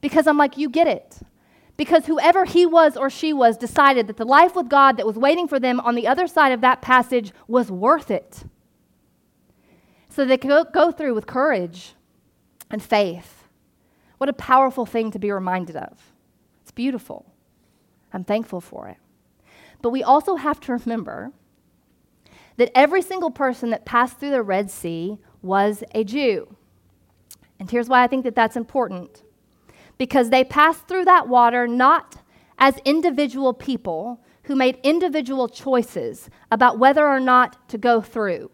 because 0.00 0.26
I'm 0.26 0.36
like, 0.36 0.58
you 0.58 0.68
get 0.68 0.88
it. 0.88 1.20
Because 1.76 2.06
whoever 2.06 2.44
he 2.44 2.64
was 2.64 2.96
or 2.96 3.10
she 3.10 3.32
was 3.32 3.58
decided 3.58 4.06
that 4.06 4.16
the 4.16 4.24
life 4.24 4.56
with 4.56 4.68
God 4.68 4.96
that 4.96 5.06
was 5.06 5.16
waiting 5.16 5.46
for 5.46 5.60
them 5.60 5.78
on 5.80 5.94
the 5.94 6.06
other 6.06 6.26
side 6.26 6.52
of 6.52 6.62
that 6.62 6.80
passage 6.80 7.32
was 7.46 7.70
worth 7.70 8.10
it. 8.10 8.44
So 10.08 10.24
they 10.24 10.38
could 10.38 10.72
go, 10.72 10.90
through 10.90 11.14
with 11.14 11.26
courage 11.26 11.94
and 12.70 12.82
faith. 12.82 13.44
What 14.16 14.30
a 14.30 14.32
powerful 14.32 14.86
thing 14.86 15.10
to 15.10 15.18
be 15.18 15.30
reminded 15.30 15.76
of. 15.76 16.12
It's 16.62 16.70
beautiful. 16.70 17.26
I'm 18.12 18.24
thankful 18.24 18.62
for 18.62 18.88
it. 18.88 18.96
But 19.82 19.90
we 19.90 20.02
also 20.02 20.36
have 20.36 20.58
to 20.60 20.72
remember 20.72 21.32
that 22.56 22.72
every 22.74 23.02
single 23.02 23.30
person 23.30 23.68
that 23.68 23.84
passed 23.84 24.18
through 24.18 24.30
the 24.30 24.42
Red 24.42 24.70
Sea 24.70 25.18
was 25.42 25.84
a 25.94 26.02
Jew. 26.02 26.56
And 27.60 27.70
here's 27.70 27.88
why 27.88 28.02
I 28.02 28.06
think 28.06 28.24
that 28.24 28.34
that's 28.34 28.56
important 28.56 29.22
because 29.98 30.30
they 30.30 30.44
passed 30.44 30.86
through 30.86 31.04
that 31.04 31.28
water 31.28 31.66
not 31.66 32.22
as 32.58 32.78
individual 32.84 33.52
people 33.52 34.20
who 34.44 34.54
made 34.54 34.78
individual 34.82 35.48
choices 35.48 36.30
about 36.50 36.78
whether 36.78 37.06
or 37.06 37.20
not 37.20 37.68
to 37.68 37.76
go 37.76 38.00
through, 38.00 38.50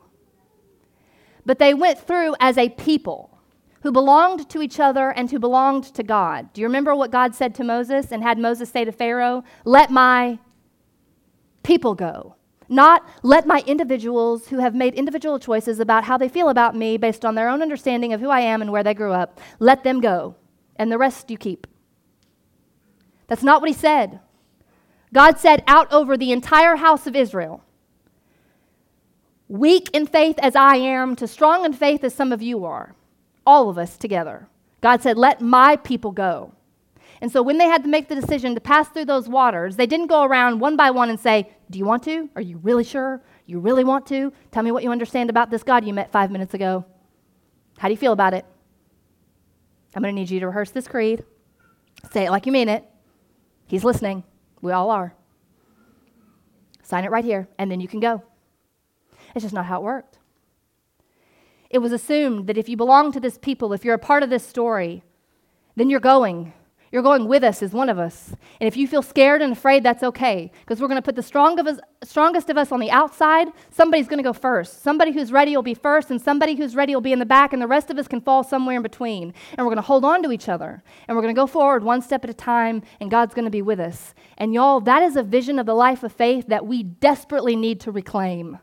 but 1.44 1.58
they 1.58 1.74
went 1.74 1.98
through 1.98 2.34
as 2.40 2.56
a 2.56 2.68
people 2.70 3.38
who 3.82 3.92
belonged 3.92 4.48
to 4.48 4.62
each 4.62 4.78
other 4.80 5.10
and 5.10 5.30
who 5.30 5.38
belonged 5.38 5.84
to 5.84 6.02
God. 6.02 6.52
Do 6.52 6.60
you 6.60 6.66
remember 6.66 6.94
what 6.94 7.10
God 7.10 7.34
said 7.34 7.54
to 7.56 7.64
Moses 7.64 8.12
and 8.12 8.22
had 8.22 8.38
Moses 8.38 8.70
say 8.70 8.84
to 8.84 8.92
Pharaoh? 8.92 9.42
Let 9.64 9.90
my 9.90 10.38
people 11.62 11.94
go. 11.94 12.36
Not 12.68 13.06
let 13.22 13.46
my 13.46 13.62
individuals 13.66 14.48
who 14.48 14.58
have 14.58 14.74
made 14.74 14.94
individual 14.94 15.38
choices 15.38 15.78
about 15.78 16.04
how 16.04 16.16
they 16.16 16.28
feel 16.28 16.48
about 16.48 16.74
me 16.76 16.96
based 16.96 17.24
on 17.24 17.34
their 17.34 17.48
own 17.48 17.60
understanding 17.60 18.12
of 18.12 18.20
who 18.20 18.30
I 18.30 18.40
am 18.40 18.62
and 18.62 18.72
where 18.72 18.84
they 18.84 18.94
grew 18.94 19.12
up, 19.12 19.40
let 19.58 19.84
them 19.84 20.00
go, 20.00 20.36
and 20.76 20.90
the 20.90 20.98
rest 20.98 21.30
you 21.30 21.38
keep. 21.38 21.66
That's 23.26 23.42
not 23.42 23.60
what 23.60 23.70
he 23.70 23.74
said. 23.74 24.20
God 25.12 25.38
said 25.38 25.62
out 25.66 25.92
over 25.92 26.16
the 26.16 26.32
entire 26.32 26.76
house 26.76 27.06
of 27.06 27.14
Israel, 27.14 27.62
weak 29.48 29.90
in 29.92 30.06
faith 30.06 30.38
as 30.38 30.56
I 30.56 30.76
am, 30.76 31.14
to 31.16 31.28
strong 31.28 31.64
in 31.64 31.72
faith 31.72 32.02
as 32.02 32.14
some 32.14 32.32
of 32.32 32.40
you 32.40 32.64
are, 32.64 32.94
all 33.46 33.68
of 33.68 33.78
us 33.78 33.96
together. 33.96 34.48
God 34.80 35.02
said, 35.02 35.18
Let 35.18 35.40
my 35.40 35.76
people 35.76 36.12
go. 36.12 36.52
And 37.20 37.30
so 37.30 37.40
when 37.42 37.58
they 37.58 37.66
had 37.66 37.84
to 37.84 37.88
make 37.88 38.08
the 38.08 38.16
decision 38.16 38.54
to 38.54 38.60
pass 38.60 38.88
through 38.88 39.04
those 39.04 39.28
waters, 39.28 39.76
they 39.76 39.86
didn't 39.86 40.08
go 40.08 40.24
around 40.24 40.58
one 40.58 40.76
by 40.76 40.90
one 40.90 41.08
and 41.08 41.20
say, 41.20 41.50
Do 41.70 41.78
you 41.78 41.84
want 41.84 42.02
to? 42.04 42.28
Are 42.34 42.42
you 42.42 42.58
really 42.58 42.84
sure? 42.84 43.22
You 43.46 43.60
really 43.60 43.84
want 43.84 44.06
to? 44.06 44.32
Tell 44.50 44.62
me 44.62 44.72
what 44.72 44.82
you 44.82 44.90
understand 44.90 45.30
about 45.30 45.50
this 45.50 45.62
God 45.62 45.84
you 45.84 45.94
met 45.94 46.10
five 46.10 46.30
minutes 46.30 46.54
ago. 46.54 46.84
How 47.78 47.88
do 47.88 47.92
you 47.92 47.98
feel 47.98 48.12
about 48.12 48.34
it? 48.34 48.44
I'm 49.94 50.02
going 50.02 50.14
to 50.14 50.20
need 50.20 50.30
you 50.30 50.40
to 50.40 50.46
rehearse 50.46 50.70
this 50.70 50.88
creed. 50.88 51.24
Say 52.10 52.26
it 52.26 52.30
like 52.30 52.46
you 52.46 52.52
mean 52.52 52.68
it. 52.68 52.84
He's 53.66 53.84
listening. 53.84 54.24
We 54.60 54.72
all 54.72 54.90
are. 54.90 55.14
Sign 56.82 57.04
it 57.04 57.10
right 57.10 57.24
here, 57.24 57.48
and 57.58 57.70
then 57.70 57.80
you 57.80 57.88
can 57.88 58.00
go. 58.00 58.22
It's 59.34 59.42
just 59.42 59.54
not 59.54 59.66
how 59.66 59.80
it 59.80 59.84
worked. 59.84 60.18
It 61.70 61.78
was 61.78 61.92
assumed 61.92 62.46
that 62.48 62.58
if 62.58 62.68
you 62.68 62.76
belong 62.76 63.12
to 63.12 63.20
this 63.20 63.38
people, 63.38 63.72
if 63.72 63.84
you're 63.84 63.94
a 63.94 63.98
part 63.98 64.22
of 64.22 64.30
this 64.30 64.46
story, 64.46 65.02
then 65.74 65.88
you're 65.88 66.00
going. 66.00 66.52
You're 66.92 67.02
going 67.02 67.26
with 67.26 67.42
us 67.42 67.62
as 67.62 67.72
one 67.72 67.88
of 67.88 67.98
us. 67.98 68.36
And 68.60 68.68
if 68.68 68.76
you 68.76 68.86
feel 68.86 69.00
scared 69.00 69.40
and 69.40 69.54
afraid, 69.54 69.82
that's 69.82 70.02
okay. 70.02 70.52
Because 70.60 70.78
we're 70.78 70.88
going 70.88 71.00
to 71.00 71.02
put 71.02 71.16
the 71.16 71.22
strong 71.22 71.58
of 71.58 71.66
us, 71.66 71.80
strongest 72.04 72.50
of 72.50 72.58
us 72.58 72.70
on 72.70 72.80
the 72.80 72.90
outside. 72.90 73.48
Somebody's 73.70 74.08
going 74.08 74.18
to 74.18 74.22
go 74.22 74.34
first. 74.34 74.82
Somebody 74.82 75.10
who's 75.10 75.32
ready 75.32 75.56
will 75.56 75.62
be 75.62 75.72
first, 75.72 76.10
and 76.10 76.20
somebody 76.20 76.54
who's 76.54 76.76
ready 76.76 76.94
will 76.94 77.00
be 77.00 77.14
in 77.14 77.18
the 77.18 77.24
back, 77.24 77.54
and 77.54 77.62
the 77.62 77.66
rest 77.66 77.88
of 77.88 77.98
us 77.98 78.06
can 78.06 78.20
fall 78.20 78.44
somewhere 78.44 78.76
in 78.76 78.82
between. 78.82 79.32
And 79.56 79.66
we're 79.66 79.72
going 79.72 79.76
to 79.76 79.82
hold 79.82 80.04
on 80.04 80.22
to 80.22 80.32
each 80.32 80.50
other. 80.50 80.82
And 81.08 81.16
we're 81.16 81.22
going 81.22 81.34
to 81.34 81.40
go 81.40 81.46
forward 81.46 81.82
one 81.82 82.02
step 82.02 82.24
at 82.24 82.30
a 82.30 82.34
time, 82.34 82.82
and 83.00 83.10
God's 83.10 83.32
going 83.32 83.46
to 83.46 83.50
be 83.50 83.62
with 83.62 83.80
us. 83.80 84.12
And 84.36 84.52
y'all, 84.52 84.80
that 84.80 85.02
is 85.02 85.16
a 85.16 85.22
vision 85.22 85.58
of 85.58 85.64
the 85.64 85.74
life 85.74 86.02
of 86.02 86.12
faith 86.12 86.48
that 86.48 86.66
we 86.66 86.82
desperately 86.82 87.56
need 87.56 87.80
to 87.80 87.90
reclaim. 87.90 88.58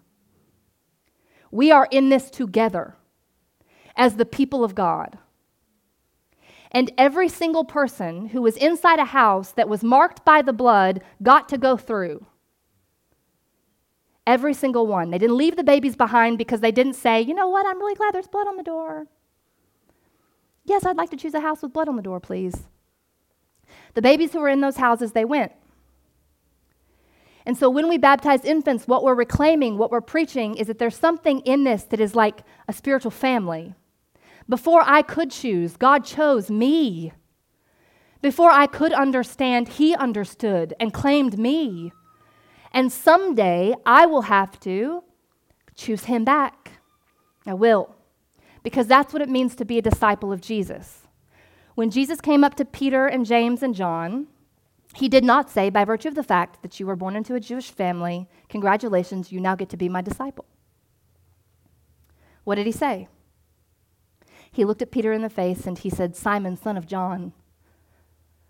We 1.49 1.71
are 1.71 1.87
in 1.89 2.09
this 2.09 2.29
together 2.29 2.95
as 3.95 4.17
the 4.17 4.25
people 4.25 4.63
of 4.63 4.75
God. 4.75 5.17
And 6.71 6.91
every 6.97 7.29
single 7.29 7.65
person 7.65 8.27
who 8.27 8.41
was 8.41 8.55
inside 8.57 8.99
a 8.99 9.05
house 9.05 9.51
that 9.53 9.69
was 9.69 9.83
marked 9.83 10.23
by 10.23 10.41
the 10.41 10.53
blood 10.53 11.01
got 11.23 11.49
to 11.49 11.57
go 11.57 11.77
through. 11.77 12.25
Every 14.27 14.53
single 14.53 14.85
one. 14.85 15.09
They 15.09 15.17
didn't 15.17 15.37
leave 15.37 15.55
the 15.55 15.63
babies 15.63 15.95
behind 15.95 16.37
because 16.37 16.61
they 16.61 16.71
didn't 16.71 16.93
say, 16.93 17.21
you 17.21 17.33
know 17.33 17.49
what, 17.49 17.65
I'm 17.65 17.79
really 17.79 17.95
glad 17.95 18.13
there's 18.13 18.27
blood 18.27 18.47
on 18.47 18.57
the 18.57 18.63
door. 18.63 19.07
Yes, 20.65 20.85
I'd 20.85 20.97
like 20.97 21.09
to 21.09 21.17
choose 21.17 21.33
a 21.33 21.39
house 21.39 21.63
with 21.63 21.73
blood 21.73 21.89
on 21.89 21.95
the 21.95 22.03
door, 22.03 22.19
please. 22.19 22.67
The 23.95 24.03
babies 24.03 24.33
who 24.33 24.39
were 24.39 24.49
in 24.49 24.61
those 24.61 24.77
houses, 24.77 25.13
they 25.13 25.25
went. 25.25 25.51
And 27.45 27.57
so 27.57 27.67
when 27.67 27.89
we 27.89 27.97
baptize 27.97 28.45
infants, 28.45 28.87
what 28.87 29.03
we're 29.03 29.15
reclaiming, 29.15 29.79
what 29.79 29.89
we're 29.89 30.01
preaching, 30.01 30.55
is 30.55 30.67
that 30.67 30.77
there's 30.77 30.95
something 30.95 31.39
in 31.39 31.63
this 31.63 31.83
that 31.85 31.99
is 31.99 32.13
like 32.13 32.41
a 32.67 32.73
spiritual 32.73 33.09
family. 33.09 33.73
Before 34.49 34.81
I 34.83 35.03
could 35.03 35.29
choose, 35.29 35.77
God 35.77 36.03
chose 36.03 36.49
me. 36.49 37.13
Before 38.21 38.49
I 38.49 38.65
could 38.65 38.91
understand, 38.91 39.69
He 39.69 39.95
understood 39.95 40.73
and 40.79 40.91
claimed 40.91 41.37
me. 41.37 41.93
And 42.73 42.91
someday 42.91 43.75
I 43.85 44.07
will 44.07 44.23
have 44.23 44.59
to 44.61 45.03
choose 45.75 46.05
Him 46.05 46.25
back. 46.25 46.71
I 47.45 47.53
will, 47.53 47.95
because 48.63 48.87
that's 48.87 49.13
what 49.13 49.21
it 49.21 49.29
means 49.29 49.55
to 49.55 49.65
be 49.65 49.77
a 49.77 49.83
disciple 49.83 50.33
of 50.33 50.41
Jesus. 50.41 51.07
When 51.75 51.91
Jesus 51.91 52.19
came 52.19 52.43
up 52.43 52.55
to 52.55 52.65
Peter 52.65 53.05
and 53.07 53.25
James 53.25 53.63
and 53.63 53.73
John, 53.73 54.27
he 54.95 55.07
did 55.07 55.23
not 55.23 55.49
say, 55.49 55.69
by 55.69 55.85
virtue 55.85 56.09
of 56.09 56.15
the 56.15 56.23
fact 56.23 56.61
that 56.61 56.79
you 56.79 56.87
were 56.87 56.95
born 56.95 57.15
into 57.15 57.35
a 57.35 57.39
Jewish 57.39 57.69
family, 57.69 58.27
congratulations, 58.49 59.31
you 59.31 59.39
now 59.39 59.55
get 59.55 59.69
to 59.69 59.77
be 59.77 59.87
my 59.87 60.01
disciple. 60.01 60.45
What 62.43 62.55
did 62.55 62.65
he 62.65 62.71
say? 62.71 63.07
He 64.59 64.65
looked 64.65 64.81
at 64.81 64.91
Peter 64.91 65.13
in 65.13 65.21
the 65.21 65.29
face 65.29 65.65
and 65.65 65.79
he 65.79 65.89
said, 65.89 66.17
Simon, 66.17 66.57
son 66.57 66.75
of 66.75 66.85
John, 66.85 67.31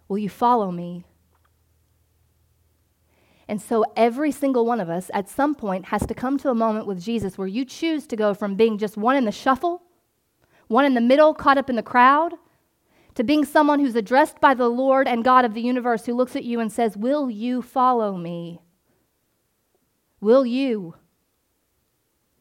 will 0.07 0.17
you 0.17 0.27
follow 0.27 0.71
me? 0.71 1.05
And 3.47 3.61
so 3.61 3.85
every 3.95 4.31
single 4.31 4.65
one 4.65 4.79
of 4.79 4.89
us 4.89 5.11
at 5.13 5.29
some 5.29 5.53
point 5.53 5.85
has 5.89 6.07
to 6.07 6.15
come 6.15 6.39
to 6.39 6.49
a 6.49 6.55
moment 6.55 6.87
with 6.87 6.99
Jesus 6.99 7.37
where 7.37 7.47
you 7.47 7.63
choose 7.63 8.07
to 8.07 8.15
go 8.15 8.33
from 8.33 8.55
being 8.55 8.79
just 8.79 8.97
one 8.97 9.17
in 9.17 9.25
the 9.25 9.31
shuffle, 9.31 9.83
one 10.67 10.83
in 10.83 10.95
the 10.95 10.99
middle, 10.99 11.35
caught 11.35 11.59
up 11.59 11.69
in 11.69 11.75
the 11.75 11.83
crowd, 11.83 12.33
to 13.13 13.23
being 13.23 13.45
someone 13.45 13.79
who's 13.79 13.95
addressed 13.95 14.41
by 14.41 14.55
the 14.55 14.67
Lord 14.67 15.07
and 15.07 15.23
God 15.23 15.45
of 15.45 15.53
the 15.53 15.61
universe 15.61 16.07
who 16.07 16.15
looks 16.15 16.35
at 16.35 16.43
you 16.43 16.59
and 16.59 16.71
says, 16.71 16.97
Will 16.97 17.29
you 17.29 17.61
follow 17.61 18.17
me? 18.17 18.61
Will 20.19 20.43
you? 20.43 20.95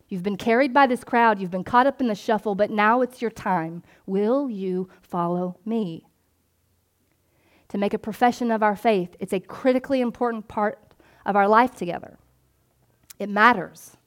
You've 0.09 0.23
been 0.23 0.37
carried 0.37 0.73
by 0.73 0.87
this 0.87 1.05
crowd, 1.05 1.39
you've 1.39 1.51
been 1.51 1.65
caught 1.65 1.87
up 1.87 2.01
in 2.01 2.09
the 2.09 2.15
shuffle, 2.15 2.55
but 2.55 2.71
now 2.71 3.03
it's 3.03 3.21
your 3.21 3.31
time. 3.31 3.83
Will 4.07 4.49
you 4.49 4.89
follow 5.03 5.57
me? 5.67 6.07
To 7.69 7.79
make 7.79 7.93
a 7.93 7.99
profession 7.99 8.51
of 8.51 8.63
our 8.63 8.75
faith, 8.75 9.15
it's 9.21 9.35
a 9.35 9.41
critically 9.41 10.01
important 10.01 10.49
part 10.49 10.79
of 11.27 11.37
our 11.37 11.47
life 11.47 11.75
together. 11.75 12.17
It 13.19 13.29
matters. 13.29 13.99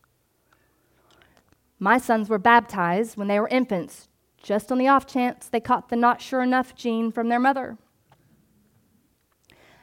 My 1.78 2.00
sons 2.00 2.30
were 2.30 2.40
baptized 2.40 3.18
when 3.18 3.28
they 3.28 3.40
were 3.40 3.48
infants, 3.50 4.08
just 4.42 4.72
on 4.72 4.80
the 4.80 4.88
off 4.88 5.06
chance 5.06 5.48
they 5.48 5.60
caught 5.60 5.90
the 5.90 5.96
not 5.96 6.22
sure 6.22 6.42
enough 6.42 6.74
gene 6.76 7.12
from 7.12 7.30
their 7.30 7.40
mother. 7.40 7.78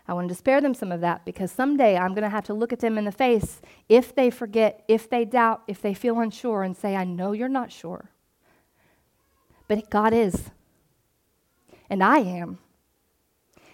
I 0.09 0.15
wanted 0.15 0.29
to 0.29 0.35
spare 0.35 0.63
them 0.63 0.73
some 0.73 0.91
of 0.91 1.03
that 1.03 1.27
because 1.27 1.53
someday 1.53 1.99
I'm 1.99 2.15
going 2.15 2.23
to 2.23 2.31
have 2.31 2.47
to 2.47 2.55
look 2.55 2.73
at 2.73 2.81
them 2.81 2.97
in 2.97 3.05
the 3.05 3.13
face 3.13 3.61
if 3.91 4.15
they 4.15 4.31
forget, 4.31 4.83
if 4.89 5.09
they 5.11 5.27
doubt, 5.27 5.63
if 5.69 5.83
they 5.83 5.93
feel 5.93 6.19
unsure, 6.19 6.63
and 6.63 6.75
say, 6.75 6.97
I 6.97 7.05
know 7.05 7.33
you're 7.33 7.47
not 7.47 7.71
sure. 7.71 8.11
But 9.69 9.91
God 9.91 10.15
is. 10.15 10.49
And 11.91 12.03
I 12.03 12.21
am. 12.21 12.59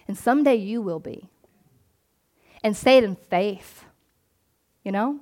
And 0.09 0.17
someday 0.17 0.55
you 0.55 0.81
will 0.81 0.99
be. 0.99 1.29
And 2.61 2.75
say 2.75 2.97
it 2.97 3.05
in 3.05 3.15
faith. 3.15 3.85
You 4.83 4.91
know? 4.91 5.21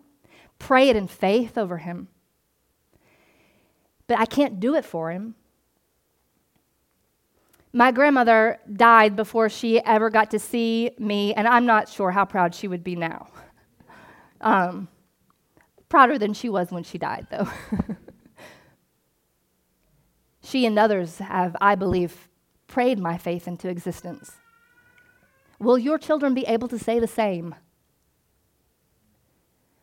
Pray 0.57 0.89
it 0.89 0.95
in 0.95 1.07
faith 1.07 1.59
over 1.59 1.77
him. 1.77 2.07
But 4.07 4.17
I 4.17 4.25
can't 4.25 4.59
do 4.59 4.73
it 4.73 4.83
for 4.83 5.11
him 5.11 5.35
my 7.73 7.91
grandmother 7.91 8.59
died 8.71 9.15
before 9.15 9.49
she 9.49 9.79
ever 9.83 10.11
got 10.11 10.29
to 10.31 10.39
see 10.39 10.91
me, 10.99 11.33
and 11.33 11.47
I'm 11.47 11.65
not 11.65 11.89
sure 11.89 12.11
how 12.11 12.23
proud 12.23 12.53
she 12.53 12.67
would 12.67 12.83
be 12.83 12.95
now. 12.95 13.27
Um, 14.41 14.89
prouder 15.87 16.17
than 16.17 16.33
she 16.33 16.49
was 16.49 16.69
when 16.69 16.83
she 16.83 16.97
died, 16.97 17.27
though. 17.31 17.47
she 20.43 20.65
and 20.65 20.77
others 20.77 21.19
have, 21.19 21.55
I 21.61 21.75
believe, 21.75 22.27
prayed 22.67 22.99
my 22.99 23.17
faith 23.17 23.47
into 23.47 23.69
existence. 23.69 24.33
Will 25.59 25.77
your 25.77 25.97
children 25.97 26.33
be 26.33 26.45
able 26.45 26.67
to 26.67 26.77
say 26.77 26.99
the 26.99 27.07
same? 27.07 27.55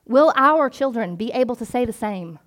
Will 0.04 0.30
our 0.36 0.68
children 0.68 1.16
be 1.16 1.32
able 1.32 1.56
to 1.56 1.64
say 1.64 1.86
the 1.86 1.92
same? 1.94 2.38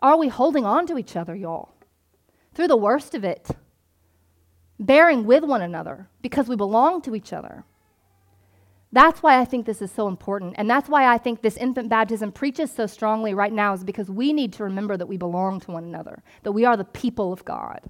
Are 0.00 0.16
we 0.16 0.28
holding 0.28 0.64
on 0.64 0.86
to 0.86 0.96
each 0.96 1.16
other, 1.16 1.34
y'all, 1.34 1.74
through 2.54 2.68
the 2.68 2.78
worst 2.78 3.14
of 3.14 3.24
it? 3.24 3.50
Bearing 4.84 5.26
with 5.26 5.44
one 5.44 5.62
another 5.62 6.08
because 6.22 6.48
we 6.48 6.56
belong 6.56 7.02
to 7.02 7.14
each 7.14 7.32
other. 7.32 7.64
That's 8.90 9.22
why 9.22 9.38
I 9.38 9.44
think 9.44 9.64
this 9.64 9.80
is 9.80 9.92
so 9.92 10.08
important. 10.08 10.54
And 10.58 10.68
that's 10.68 10.88
why 10.88 11.06
I 11.06 11.18
think 11.18 11.40
this 11.40 11.56
infant 11.56 11.88
baptism 11.88 12.32
preaches 12.32 12.70
so 12.72 12.86
strongly 12.86 13.32
right 13.32 13.52
now, 13.52 13.72
is 13.72 13.84
because 13.84 14.10
we 14.10 14.32
need 14.32 14.52
to 14.54 14.64
remember 14.64 14.96
that 14.96 15.06
we 15.06 15.16
belong 15.16 15.60
to 15.60 15.70
one 15.70 15.84
another, 15.84 16.22
that 16.42 16.52
we 16.52 16.64
are 16.64 16.76
the 16.76 16.84
people 16.84 17.32
of 17.32 17.44
God. 17.44 17.80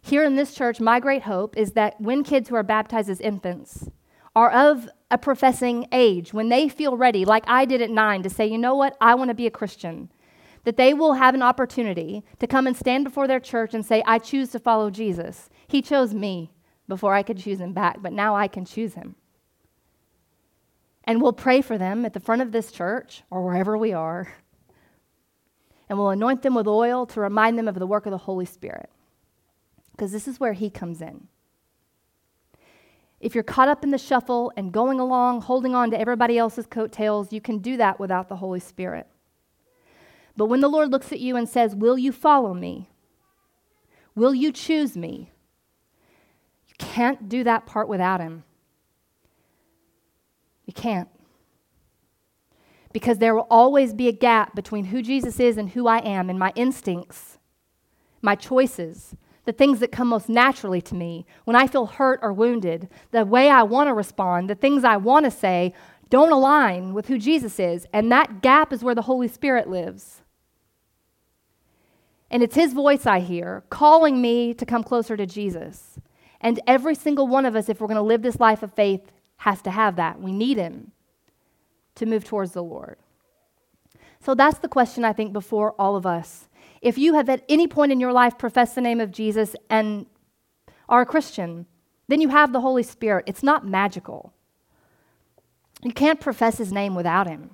Here 0.00 0.24
in 0.24 0.36
this 0.36 0.54
church, 0.54 0.80
my 0.80 1.00
great 1.00 1.22
hope 1.22 1.56
is 1.56 1.72
that 1.72 2.00
when 2.00 2.22
kids 2.22 2.48
who 2.48 2.54
are 2.54 2.62
baptized 2.62 3.10
as 3.10 3.20
infants 3.20 3.90
are 4.34 4.50
of 4.50 4.88
a 5.10 5.18
professing 5.18 5.86
age, 5.92 6.32
when 6.32 6.48
they 6.48 6.68
feel 6.68 6.96
ready, 6.96 7.24
like 7.24 7.44
I 7.48 7.64
did 7.64 7.82
at 7.82 7.90
nine, 7.90 8.22
to 8.22 8.30
say, 8.30 8.46
you 8.46 8.58
know 8.58 8.76
what, 8.76 8.96
I 9.00 9.14
want 9.16 9.28
to 9.28 9.34
be 9.34 9.46
a 9.46 9.50
Christian, 9.50 10.10
that 10.64 10.76
they 10.76 10.92
will 10.94 11.14
have 11.14 11.34
an 11.34 11.42
opportunity 11.42 12.24
to 12.38 12.46
come 12.46 12.66
and 12.66 12.76
stand 12.76 13.04
before 13.04 13.26
their 13.26 13.40
church 13.40 13.74
and 13.74 13.84
say, 13.84 14.02
I 14.06 14.18
choose 14.18 14.50
to 14.50 14.58
follow 14.58 14.90
Jesus. 14.90 15.48
He 15.66 15.82
chose 15.82 16.12
me 16.14 16.52
before 16.88 17.14
I 17.14 17.22
could 17.22 17.38
choose 17.38 17.60
him 17.60 17.72
back, 17.72 18.02
but 18.02 18.12
now 18.12 18.34
I 18.34 18.48
can 18.48 18.64
choose 18.64 18.94
him. 18.94 19.14
And 21.04 21.22
we'll 21.22 21.32
pray 21.32 21.62
for 21.62 21.78
them 21.78 22.04
at 22.04 22.12
the 22.12 22.20
front 22.20 22.42
of 22.42 22.52
this 22.52 22.70
church 22.70 23.22
or 23.30 23.42
wherever 23.44 23.76
we 23.76 23.92
are. 23.92 24.34
And 25.88 25.98
we'll 25.98 26.10
anoint 26.10 26.42
them 26.42 26.54
with 26.54 26.68
oil 26.68 27.06
to 27.06 27.20
remind 27.20 27.58
them 27.58 27.66
of 27.66 27.74
the 27.74 27.86
work 27.86 28.06
of 28.06 28.12
the 28.12 28.18
Holy 28.18 28.44
Spirit. 28.44 28.90
Because 29.92 30.12
this 30.12 30.28
is 30.28 30.38
where 30.38 30.52
he 30.52 30.70
comes 30.70 31.00
in. 31.00 31.26
If 33.18 33.34
you're 33.34 33.44
caught 33.44 33.68
up 33.68 33.84
in 33.84 33.90
the 33.90 33.98
shuffle 33.98 34.52
and 34.56 34.72
going 34.72 34.98
along, 34.98 35.42
holding 35.42 35.74
on 35.74 35.90
to 35.90 36.00
everybody 36.00 36.38
else's 36.38 36.66
coattails, 36.66 37.32
you 37.32 37.40
can 37.40 37.58
do 37.58 37.76
that 37.76 38.00
without 38.00 38.28
the 38.28 38.36
Holy 38.36 38.60
Spirit. 38.60 39.06
But 40.40 40.46
when 40.46 40.62
the 40.62 40.68
Lord 40.68 40.90
looks 40.90 41.12
at 41.12 41.20
you 41.20 41.36
and 41.36 41.46
says, 41.46 41.76
Will 41.76 41.98
you 41.98 42.12
follow 42.12 42.54
me? 42.54 42.88
Will 44.14 44.34
you 44.34 44.52
choose 44.52 44.96
me? 44.96 45.32
You 46.66 46.74
can't 46.78 47.28
do 47.28 47.44
that 47.44 47.66
part 47.66 47.90
without 47.90 48.22
Him. 48.22 48.44
You 50.64 50.72
can't. 50.72 51.10
Because 52.90 53.18
there 53.18 53.34
will 53.34 53.46
always 53.50 53.92
be 53.92 54.08
a 54.08 54.12
gap 54.12 54.54
between 54.54 54.86
who 54.86 55.02
Jesus 55.02 55.38
is 55.38 55.58
and 55.58 55.68
who 55.68 55.86
I 55.86 55.98
am, 55.98 56.30
and 56.30 56.38
my 56.38 56.54
instincts, 56.56 57.36
my 58.22 58.34
choices, 58.34 59.14
the 59.44 59.52
things 59.52 59.78
that 59.80 59.92
come 59.92 60.08
most 60.08 60.30
naturally 60.30 60.80
to 60.80 60.94
me. 60.94 61.26
When 61.44 61.54
I 61.54 61.66
feel 61.66 61.84
hurt 61.84 62.18
or 62.22 62.32
wounded, 62.32 62.88
the 63.10 63.26
way 63.26 63.50
I 63.50 63.62
want 63.62 63.88
to 63.88 63.92
respond, 63.92 64.48
the 64.48 64.54
things 64.54 64.84
I 64.84 64.96
want 64.96 65.26
to 65.26 65.30
say, 65.30 65.74
don't 66.08 66.32
align 66.32 66.94
with 66.94 67.08
who 67.08 67.18
Jesus 67.18 67.60
is. 67.60 67.86
And 67.92 68.10
that 68.10 68.40
gap 68.40 68.72
is 68.72 68.82
where 68.82 68.94
the 68.94 69.02
Holy 69.02 69.28
Spirit 69.28 69.68
lives. 69.68 70.22
And 72.30 72.42
it's 72.42 72.54
His 72.54 72.72
voice 72.72 73.06
I 73.06 73.20
hear 73.20 73.64
calling 73.70 74.20
me 74.20 74.54
to 74.54 74.64
come 74.64 74.84
closer 74.84 75.16
to 75.16 75.26
Jesus. 75.26 75.98
And 76.40 76.60
every 76.66 76.94
single 76.94 77.26
one 77.26 77.44
of 77.44 77.56
us, 77.56 77.68
if 77.68 77.80
we're 77.80 77.88
going 77.88 77.96
to 77.96 78.02
live 78.02 78.22
this 78.22 78.40
life 78.40 78.62
of 78.62 78.72
faith, 78.72 79.10
has 79.38 79.60
to 79.62 79.70
have 79.70 79.96
that. 79.96 80.20
We 80.20 80.32
need 80.32 80.56
Him 80.56 80.92
to 81.96 82.06
move 82.06 82.24
towards 82.24 82.52
the 82.52 82.62
Lord. 82.62 82.96
So 84.20 84.34
that's 84.34 84.58
the 84.58 84.68
question 84.68 85.04
I 85.04 85.12
think 85.12 85.32
before 85.32 85.72
all 85.78 85.96
of 85.96 86.06
us. 86.06 86.48
If 86.82 86.96
you 86.98 87.14
have 87.14 87.28
at 87.28 87.44
any 87.48 87.66
point 87.66 87.92
in 87.92 88.00
your 88.00 88.12
life 88.12 88.38
professed 88.38 88.74
the 88.74 88.80
name 88.80 89.00
of 89.00 89.10
Jesus 89.10 89.56
and 89.68 90.06
are 90.88 91.02
a 91.02 91.06
Christian, 91.06 91.66
then 92.08 92.20
you 92.20 92.28
have 92.28 92.52
the 92.52 92.60
Holy 92.60 92.82
Spirit. 92.82 93.24
It's 93.26 93.42
not 93.42 93.66
magical. 93.66 94.32
You 95.82 95.92
can't 95.92 96.20
profess 96.20 96.58
His 96.58 96.72
name 96.72 96.94
without 96.94 97.26
Him. 97.26 97.50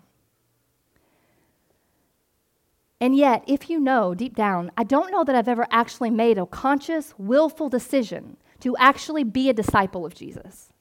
And 3.00 3.14
yet, 3.14 3.44
if 3.46 3.68
you 3.68 3.78
know 3.78 4.14
deep 4.14 4.34
down, 4.34 4.70
I 4.76 4.84
don't 4.84 5.10
know 5.10 5.22
that 5.24 5.34
I've 5.34 5.48
ever 5.48 5.66
actually 5.70 6.10
made 6.10 6.38
a 6.38 6.46
conscious, 6.46 7.12
willful 7.18 7.68
decision 7.68 8.38
to 8.60 8.76
actually 8.78 9.22
be 9.24 9.50
a 9.50 9.54
disciple 9.54 10.06
of 10.06 10.14
Jesus. 10.14 10.72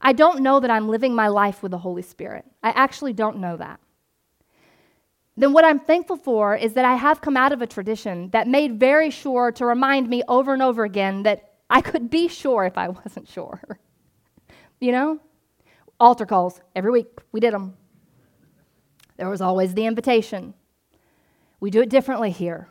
I 0.00 0.12
don't 0.12 0.42
know 0.42 0.58
that 0.60 0.70
I'm 0.70 0.88
living 0.88 1.14
my 1.14 1.28
life 1.28 1.62
with 1.62 1.70
the 1.70 1.78
Holy 1.78 2.02
Spirit. 2.02 2.44
I 2.62 2.70
actually 2.70 3.12
don't 3.12 3.38
know 3.38 3.56
that. 3.56 3.78
Then, 5.36 5.52
what 5.52 5.64
I'm 5.64 5.78
thankful 5.78 6.16
for 6.16 6.56
is 6.56 6.72
that 6.74 6.84
I 6.84 6.96
have 6.96 7.20
come 7.20 7.36
out 7.36 7.52
of 7.52 7.62
a 7.62 7.66
tradition 7.66 8.30
that 8.30 8.48
made 8.48 8.80
very 8.80 9.10
sure 9.10 9.52
to 9.52 9.66
remind 9.66 10.08
me 10.08 10.22
over 10.26 10.52
and 10.52 10.62
over 10.62 10.84
again 10.84 11.22
that 11.22 11.54
I 11.68 11.80
could 11.82 12.10
be 12.10 12.26
sure 12.26 12.64
if 12.64 12.76
I 12.76 12.88
wasn't 12.88 13.28
sure. 13.28 13.60
you 14.80 14.90
know? 14.90 15.20
Altar 16.00 16.26
calls 16.26 16.60
every 16.74 16.90
week, 16.90 17.06
we 17.30 17.40
did 17.40 17.54
them. 17.54 17.76
There 19.18 19.28
was 19.28 19.42
always 19.42 19.74
the 19.74 19.84
invitation. 19.84 20.54
We 21.60 21.70
do 21.70 21.82
it 21.82 21.90
differently 21.90 22.30
here. 22.30 22.68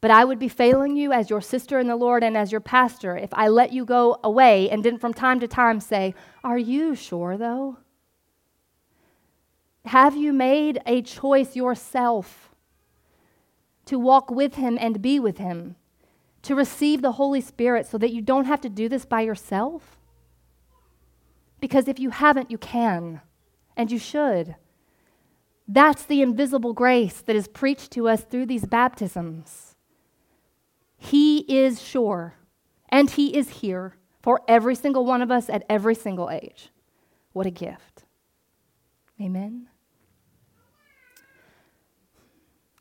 But 0.00 0.10
I 0.10 0.24
would 0.24 0.38
be 0.38 0.48
failing 0.48 0.96
you 0.96 1.12
as 1.12 1.30
your 1.30 1.40
sister 1.40 1.78
in 1.78 1.86
the 1.86 1.96
Lord 1.96 2.22
and 2.22 2.36
as 2.36 2.52
your 2.52 2.60
pastor 2.60 3.16
if 3.16 3.32
I 3.32 3.48
let 3.48 3.72
you 3.72 3.86
go 3.86 4.18
away 4.22 4.68
and 4.68 4.82
didn't 4.82 5.00
from 5.00 5.14
time 5.14 5.40
to 5.40 5.48
time 5.48 5.80
say, 5.80 6.14
Are 6.42 6.58
you 6.58 6.94
sure 6.94 7.38
though? 7.38 7.78
Have 9.86 10.16
you 10.16 10.32
made 10.32 10.80
a 10.86 11.02
choice 11.02 11.56
yourself 11.56 12.50
to 13.86 13.98
walk 13.98 14.30
with 14.30 14.54
Him 14.56 14.76
and 14.80 15.00
be 15.00 15.20
with 15.20 15.38
Him, 15.38 15.76
to 16.42 16.54
receive 16.54 17.00
the 17.00 17.12
Holy 17.12 17.40
Spirit 17.40 17.86
so 17.86 17.98
that 17.98 18.12
you 18.12 18.22
don't 18.22 18.46
have 18.46 18.60
to 18.62 18.68
do 18.68 18.88
this 18.88 19.04
by 19.04 19.20
yourself? 19.20 19.98
Because 21.60 21.88
if 21.88 21.98
you 21.98 22.10
haven't, 22.10 22.50
you 22.50 22.58
can, 22.58 23.20
and 23.76 23.90
you 23.90 23.98
should. 23.98 24.56
That's 25.66 26.04
the 26.04 26.22
invisible 26.22 26.72
grace 26.72 27.20
that 27.22 27.36
is 27.36 27.48
preached 27.48 27.90
to 27.92 28.08
us 28.08 28.22
through 28.22 28.46
these 28.46 28.66
baptisms. 28.66 29.74
He 30.96 31.38
is 31.40 31.80
sure, 31.80 32.34
and 32.88 33.10
He 33.10 33.36
is 33.36 33.48
here 33.48 33.96
for 34.22 34.42
every 34.48 34.74
single 34.74 35.04
one 35.04 35.22
of 35.22 35.30
us 35.30 35.48
at 35.48 35.64
every 35.68 35.94
single 35.94 36.30
age. 36.30 36.70
What 37.32 37.46
a 37.46 37.50
gift. 37.50 38.04
Amen. 39.20 39.68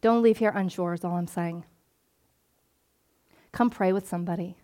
Don't 0.01 0.21
leave 0.21 0.37
here 0.37 0.51
unsure, 0.53 0.93
is 0.93 1.05
all 1.05 1.15
I'm 1.15 1.27
saying. 1.27 1.65
Come 3.53 3.69
pray 3.69 3.93
with 3.93 4.07
somebody. 4.07 4.57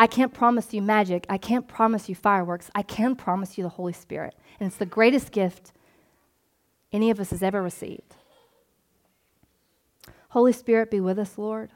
I 0.00 0.06
can't 0.06 0.32
promise 0.32 0.72
you 0.72 0.80
magic. 0.80 1.26
I 1.28 1.36
can't 1.36 1.68
promise 1.68 2.08
you 2.08 2.14
fireworks. 2.14 2.70
I 2.74 2.80
can 2.80 3.14
promise 3.14 3.58
you 3.58 3.62
the 3.62 3.68
Holy 3.68 3.92
Spirit. 3.92 4.34
And 4.58 4.66
it's 4.66 4.78
the 4.78 4.86
greatest 4.86 5.30
gift 5.30 5.72
any 6.90 7.10
of 7.10 7.20
us 7.20 7.28
has 7.28 7.42
ever 7.42 7.60
received. 7.60 8.16
Holy 10.30 10.54
Spirit, 10.54 10.90
be 10.90 11.00
with 11.00 11.18
us, 11.18 11.36
Lord. 11.36 11.68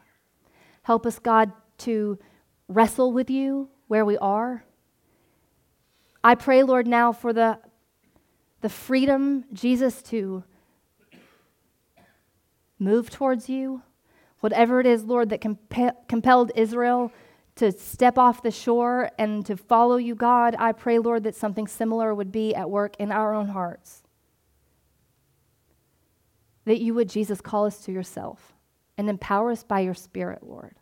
Help 0.85 1.05
us, 1.05 1.19
God, 1.19 1.53
to 1.81 2.19
wrestle 2.67 3.13
with 3.13 3.29
you 3.29 3.69
where 3.89 4.07
we 4.07 4.17
are. 4.17 4.65
I 6.25 6.35
pray, 6.35 6.63
Lord, 6.63 6.87
now 6.87 7.13
for 7.13 7.35
the, 7.35 7.59
the 8.63 8.71
freedom, 8.71 9.45
Jesus, 9.53 10.01
to 10.05 10.45
move 12.79 13.11
towards 13.11 13.51
you. 13.51 13.83
Whatever 14.41 14.81
it 14.81 14.87
is, 14.87 15.05
Lord, 15.05 15.29
that 15.29 15.43
comp- 15.43 16.09
compelled 16.09 16.53
Israel 16.57 17.13
to 17.57 17.71
step 17.73 18.19
off 18.19 18.43
the 18.43 18.51
shore 18.51 19.11
and 19.19 19.47
to 19.47 19.57
follow 19.57 19.97
you, 19.97 20.15
God, 20.15 20.57
I 20.59 20.73
pray, 20.73 20.99
Lord, 20.99 21.25
that 21.25 21.37
something 21.37 21.69
similar 21.69 22.15
would 22.15 22.33
be 22.33 22.55
at 22.55 22.69
work 22.69 22.97
in 22.99 23.13
our 23.13 23.33
own 23.33 23.49
hearts 23.49 24.05
that 26.65 26.81
you 26.81 26.95
would, 26.95 27.09
Jesus, 27.09 27.41
call 27.41 27.67
us 27.67 27.79
to 27.85 27.93
yourself 27.93 28.55
and 28.97 29.09
empower 29.09 29.51
us 29.51 29.63
by 29.63 29.81
your 29.81 29.95
Spirit, 29.95 30.43
Lord, 30.43 30.75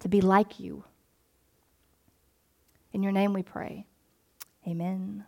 to 0.00 0.08
be 0.08 0.20
like 0.20 0.58
you. 0.58 0.84
In 2.92 3.02
your 3.02 3.12
name 3.12 3.32
we 3.32 3.42
pray. 3.42 3.86
Amen. 4.66 5.24